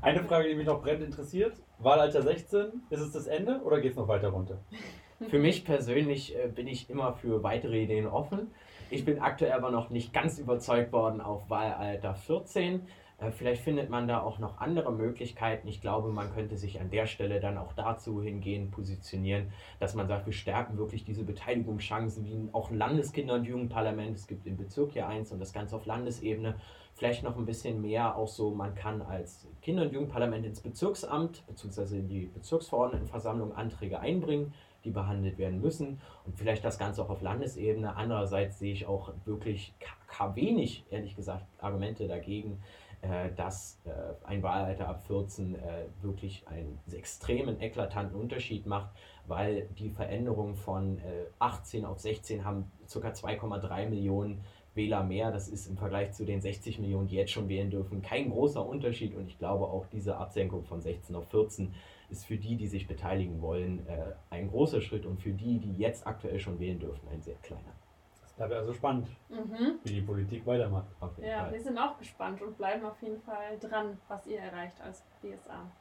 Eine 0.02 0.24
Frage, 0.24 0.48
die 0.48 0.56
mich 0.56 0.68
noch 0.68 0.84
brennend 0.84 1.06
interessiert: 1.06 1.56
Wahlalter 1.80 2.22
16, 2.22 2.84
ist 2.92 3.00
es 3.00 3.12
das 3.12 3.26
Ende 3.26 3.60
oder 3.64 3.82
geht 3.82 3.92
es 3.92 3.98
noch 3.98 4.08
weiter 4.08 4.30
runter? 4.30 4.60
Für 5.30 5.40
mich 5.40 5.66
persönlich 5.66 6.36
äh, 6.38 6.48
bin 6.48 6.68
ich 6.68 6.90
immer 6.90 7.14
für 7.14 7.42
weitere 7.42 7.84
Ideen 7.84 8.06
offen. 8.06 8.52
Ich 8.90 9.06
bin 9.06 9.20
aktuell 9.20 9.54
aber 9.54 9.72
noch 9.72 9.90
nicht 9.90 10.14
ganz 10.14 10.38
überzeugt 10.38 10.92
worden 10.92 11.22
auf 11.22 11.50
Wahlalter 11.50 12.14
14. 12.14 12.82
Äh, 13.18 13.32
vielleicht 13.32 13.62
findet 13.62 13.90
man 13.90 14.08
da 14.08 14.22
auch 14.22 14.40
noch 14.40 14.60
andere 14.60 14.92
Möglichkeiten. 14.92 15.68
Ich 15.68 15.82
glaube, 15.82 16.10
man 16.10 16.34
könnte 16.34 16.58
sich 16.58 16.80
an 16.80 16.90
der 16.90 17.06
Stelle 17.06 17.40
dann 17.40 17.58
auch 17.58 17.74
dazu 17.74 18.22
hingehen, 18.22 18.72
positionieren, 18.72 19.52
dass 19.80 19.96
man 19.96 20.08
sagt, 20.08 20.26
wir 20.26 20.34
stärken 20.34 20.78
wirklich 20.78 21.06
diese 21.06 21.24
Beteiligungschancen, 21.24 22.26
wie 22.26 22.50
auch 22.54 22.72
ein 22.72 22.78
Landeskinder- 22.78 23.36
und 23.36 23.46
Jugendparlament. 23.46 24.16
Es 24.16 24.28
gibt 24.28 24.46
im 24.46 24.58
Bezirk 24.58 24.92
hier 24.92 25.08
eins 25.08 25.32
und 25.32 25.40
das 25.40 25.54
Ganze 25.54 25.76
auf 25.76 25.86
Landesebene. 25.86 26.56
Vielleicht 26.94 27.24
noch 27.24 27.38
ein 27.38 27.46
bisschen 27.46 27.82
mehr 27.82 28.16
auch 28.16 28.28
so, 28.28 28.52
man 28.52 28.74
kann 28.74 29.02
als 29.02 29.48
Kinder- 29.62 29.84
und 29.84 29.94
Jugendparlament 29.94 30.46
ins 30.46 30.62
Bezirksamt 30.62 31.46
bzw. 31.48 32.00
in 32.00 32.08
die 32.08 32.26
Bezirksverordnetenversammlung 32.28 33.54
Anträge 33.54 34.00
einbringen 34.00 34.54
die 34.86 34.92
behandelt 34.92 35.38
werden 35.38 35.60
müssen 35.60 36.00
und 36.26 36.38
vielleicht 36.38 36.64
das 36.64 36.78
Ganze 36.78 37.02
auch 37.04 37.10
auf 37.10 37.22
Landesebene. 37.22 37.96
Andererseits 37.96 38.60
sehe 38.60 38.72
ich 38.72 38.86
auch 38.86 39.12
wirklich 39.26 39.74
wenig, 40.36 40.86
ehrlich 40.92 41.16
gesagt, 41.16 41.46
Argumente 41.60 42.08
dagegen, 42.08 42.62
dass 43.36 43.80
äh, 43.86 43.92
ein 44.26 44.44
Wahlalter 44.44 44.88
ab 44.88 45.06
14 45.08 45.56
äh, 45.56 45.60
wirklich 46.02 46.48
einen 46.48 46.80
extremen, 46.92 47.62
eklatanten 47.62 48.20
Unterschied 48.20 48.66
macht, 48.66 48.90
weil 49.28 49.68
die 49.78 49.90
Veränderung 49.90 50.56
von 50.56 51.02
18 51.40 51.84
auf 51.84 52.00
16 52.00 52.46
haben 52.46 52.72
ca. 52.88 53.00
2,3 53.00 53.90
Millionen 53.90 54.42
Wähler 54.76 55.04
mehr. 55.04 55.32
Das 55.32 55.48
ist 55.48 55.68
im 55.68 55.78
Vergleich 55.78 56.12
zu 56.12 56.26
den 56.26 56.42
60 56.42 56.80
Millionen, 56.80 57.08
die 57.08 57.16
jetzt 57.16 57.32
schon 57.32 57.50
wählen 57.50 57.72
dürfen, 57.72 58.04
kein 58.04 58.30
großer 58.30 58.64
Unterschied. 58.64 59.16
Und 59.16 59.28
ich 59.28 59.40
glaube 59.40 59.66
auch 59.66 59.88
diese 59.88 60.18
Absenkung 60.18 60.64
von 60.64 60.82
16 60.82 61.16
auf 61.16 61.28
14 61.30 61.74
ist 62.12 62.26
für 62.26 62.38
die, 62.38 62.56
die 62.56 62.68
sich 62.68 62.88
beteiligen 62.88 63.42
wollen, 63.42 63.88
ein 64.30 64.48
großer 64.48 64.80
Schritt 64.80 65.08
und 65.08 65.20
für 65.20 65.32
die, 65.32 65.58
die 65.58 65.74
jetzt 65.74 66.06
aktuell 66.06 66.40
schon 66.40 66.60
wählen 66.60 66.80
dürfen, 66.80 67.08
ein 67.10 67.24
sehr 67.24 67.38
kleiner. 67.42 67.74
Bleibt 68.38 68.54
also 68.54 68.74
spannend, 68.74 69.08
mhm. 69.30 69.80
wie 69.84 69.94
die 69.94 70.02
Politik 70.02 70.46
weitermacht. 70.46 70.88
Ja, 71.18 71.44
Fall. 71.44 71.54
wir 71.54 71.62
sind 71.62 71.78
auch 71.78 71.98
gespannt 71.98 72.42
und 72.42 72.58
bleiben 72.58 72.86
auf 72.86 73.02
jeden 73.02 73.22
Fall 73.22 73.58
dran, 73.60 73.98
was 74.10 74.28
ihr 74.28 74.40
erreicht 74.40 74.80
als 74.82 75.04
BSA. 75.22 75.72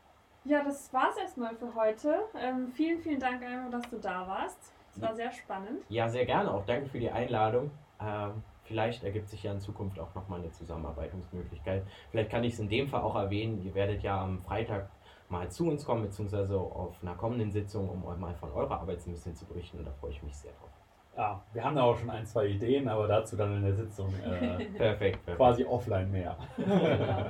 Ja, 0.45 0.63
das 0.63 0.93
war's 0.93 1.17
erstmal 1.17 1.57
für 1.57 1.75
heute. 1.75 2.21
Ähm, 2.39 2.69
vielen, 2.69 3.01
vielen 3.01 3.19
Dank, 3.19 3.43
Einmal, 3.43 3.71
dass 3.71 3.89
du 3.91 3.99
da 3.99 4.29
warst. 4.29 4.73
Es 4.95 5.01
war 5.01 5.15
sehr 5.15 5.33
spannend. 5.33 5.83
Ja, 5.89 6.09
sehr 6.09 6.27
gerne. 6.27 6.53
Auch 6.53 6.65
danke 6.65 6.89
für 6.89 7.01
die 7.01 7.11
Einladung. 7.11 7.71
Ähm, 8.01 8.43
vielleicht 8.63 9.03
ergibt 9.03 9.29
sich 9.29 9.43
ja 9.43 9.53
in 9.53 9.59
Zukunft 9.59 9.99
auch 9.99 10.15
nochmal 10.15 10.41
eine 10.41 10.51
Zusammenarbeitungsmöglichkeit. 10.53 11.85
Vielleicht 12.11 12.31
kann 12.31 12.45
ich 12.45 12.53
es 12.53 12.61
in 12.61 12.69
dem 12.69 12.87
Fall 12.87 13.01
auch 13.01 13.17
erwähnen. 13.17 13.65
Ihr 13.65 13.75
werdet 13.75 14.03
ja 14.03 14.21
am 14.23 14.41
Freitag 14.43 14.91
mal 15.29 15.51
zu 15.51 15.67
uns 15.69 15.85
kommen, 15.85 16.03
beziehungsweise 16.03 16.57
auf 16.57 17.03
einer 17.03 17.15
kommenden 17.15 17.51
Sitzung, 17.51 17.89
um 17.89 18.05
euch 18.05 18.19
mal 18.19 18.35
von 18.35 18.53
eurer 18.53 18.81
Arbeit 18.81 19.05
ein 19.07 19.13
bisschen 19.13 19.35
zu 19.35 19.47
berichten. 19.47 19.79
Und 19.79 19.87
da 19.87 19.93
freue 19.93 20.11
ich 20.11 20.23
mich 20.23 20.37
sehr 20.37 20.53
drauf. 20.53 20.71
Ja, 21.17 21.41
wir 21.53 21.65
haben 21.65 21.77
da 21.77 21.83
auch 21.83 21.97
schon 21.97 22.11
ein, 22.11 22.27
zwei 22.27 22.47
Ideen, 22.47 22.89
aber 22.89 23.07
dazu 23.07 23.37
dann 23.37 23.57
in 23.57 23.63
der 23.63 23.75
Sitzung 23.75 24.13
äh, 24.25 24.29
perfekt, 24.77 24.77
perfekt, 24.77 25.37
quasi 25.37 25.65
offline 25.65 26.11
mehr. 26.11 26.37
Genau. 26.57 27.27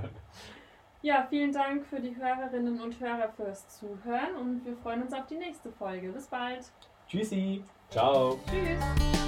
Ja, 1.02 1.26
vielen 1.28 1.52
Dank 1.52 1.84
für 1.84 2.00
die 2.00 2.16
Hörerinnen 2.16 2.80
und 2.80 2.98
Hörer 2.98 3.28
fürs 3.36 3.68
Zuhören 3.68 4.36
und 4.40 4.64
wir 4.64 4.74
freuen 4.78 5.02
uns 5.02 5.12
auf 5.12 5.26
die 5.26 5.36
nächste 5.36 5.70
Folge. 5.70 6.10
Bis 6.10 6.26
bald. 6.28 6.64
Tschüssi. 7.06 7.62
Ciao. 7.90 8.38
Tschüss. 8.48 9.23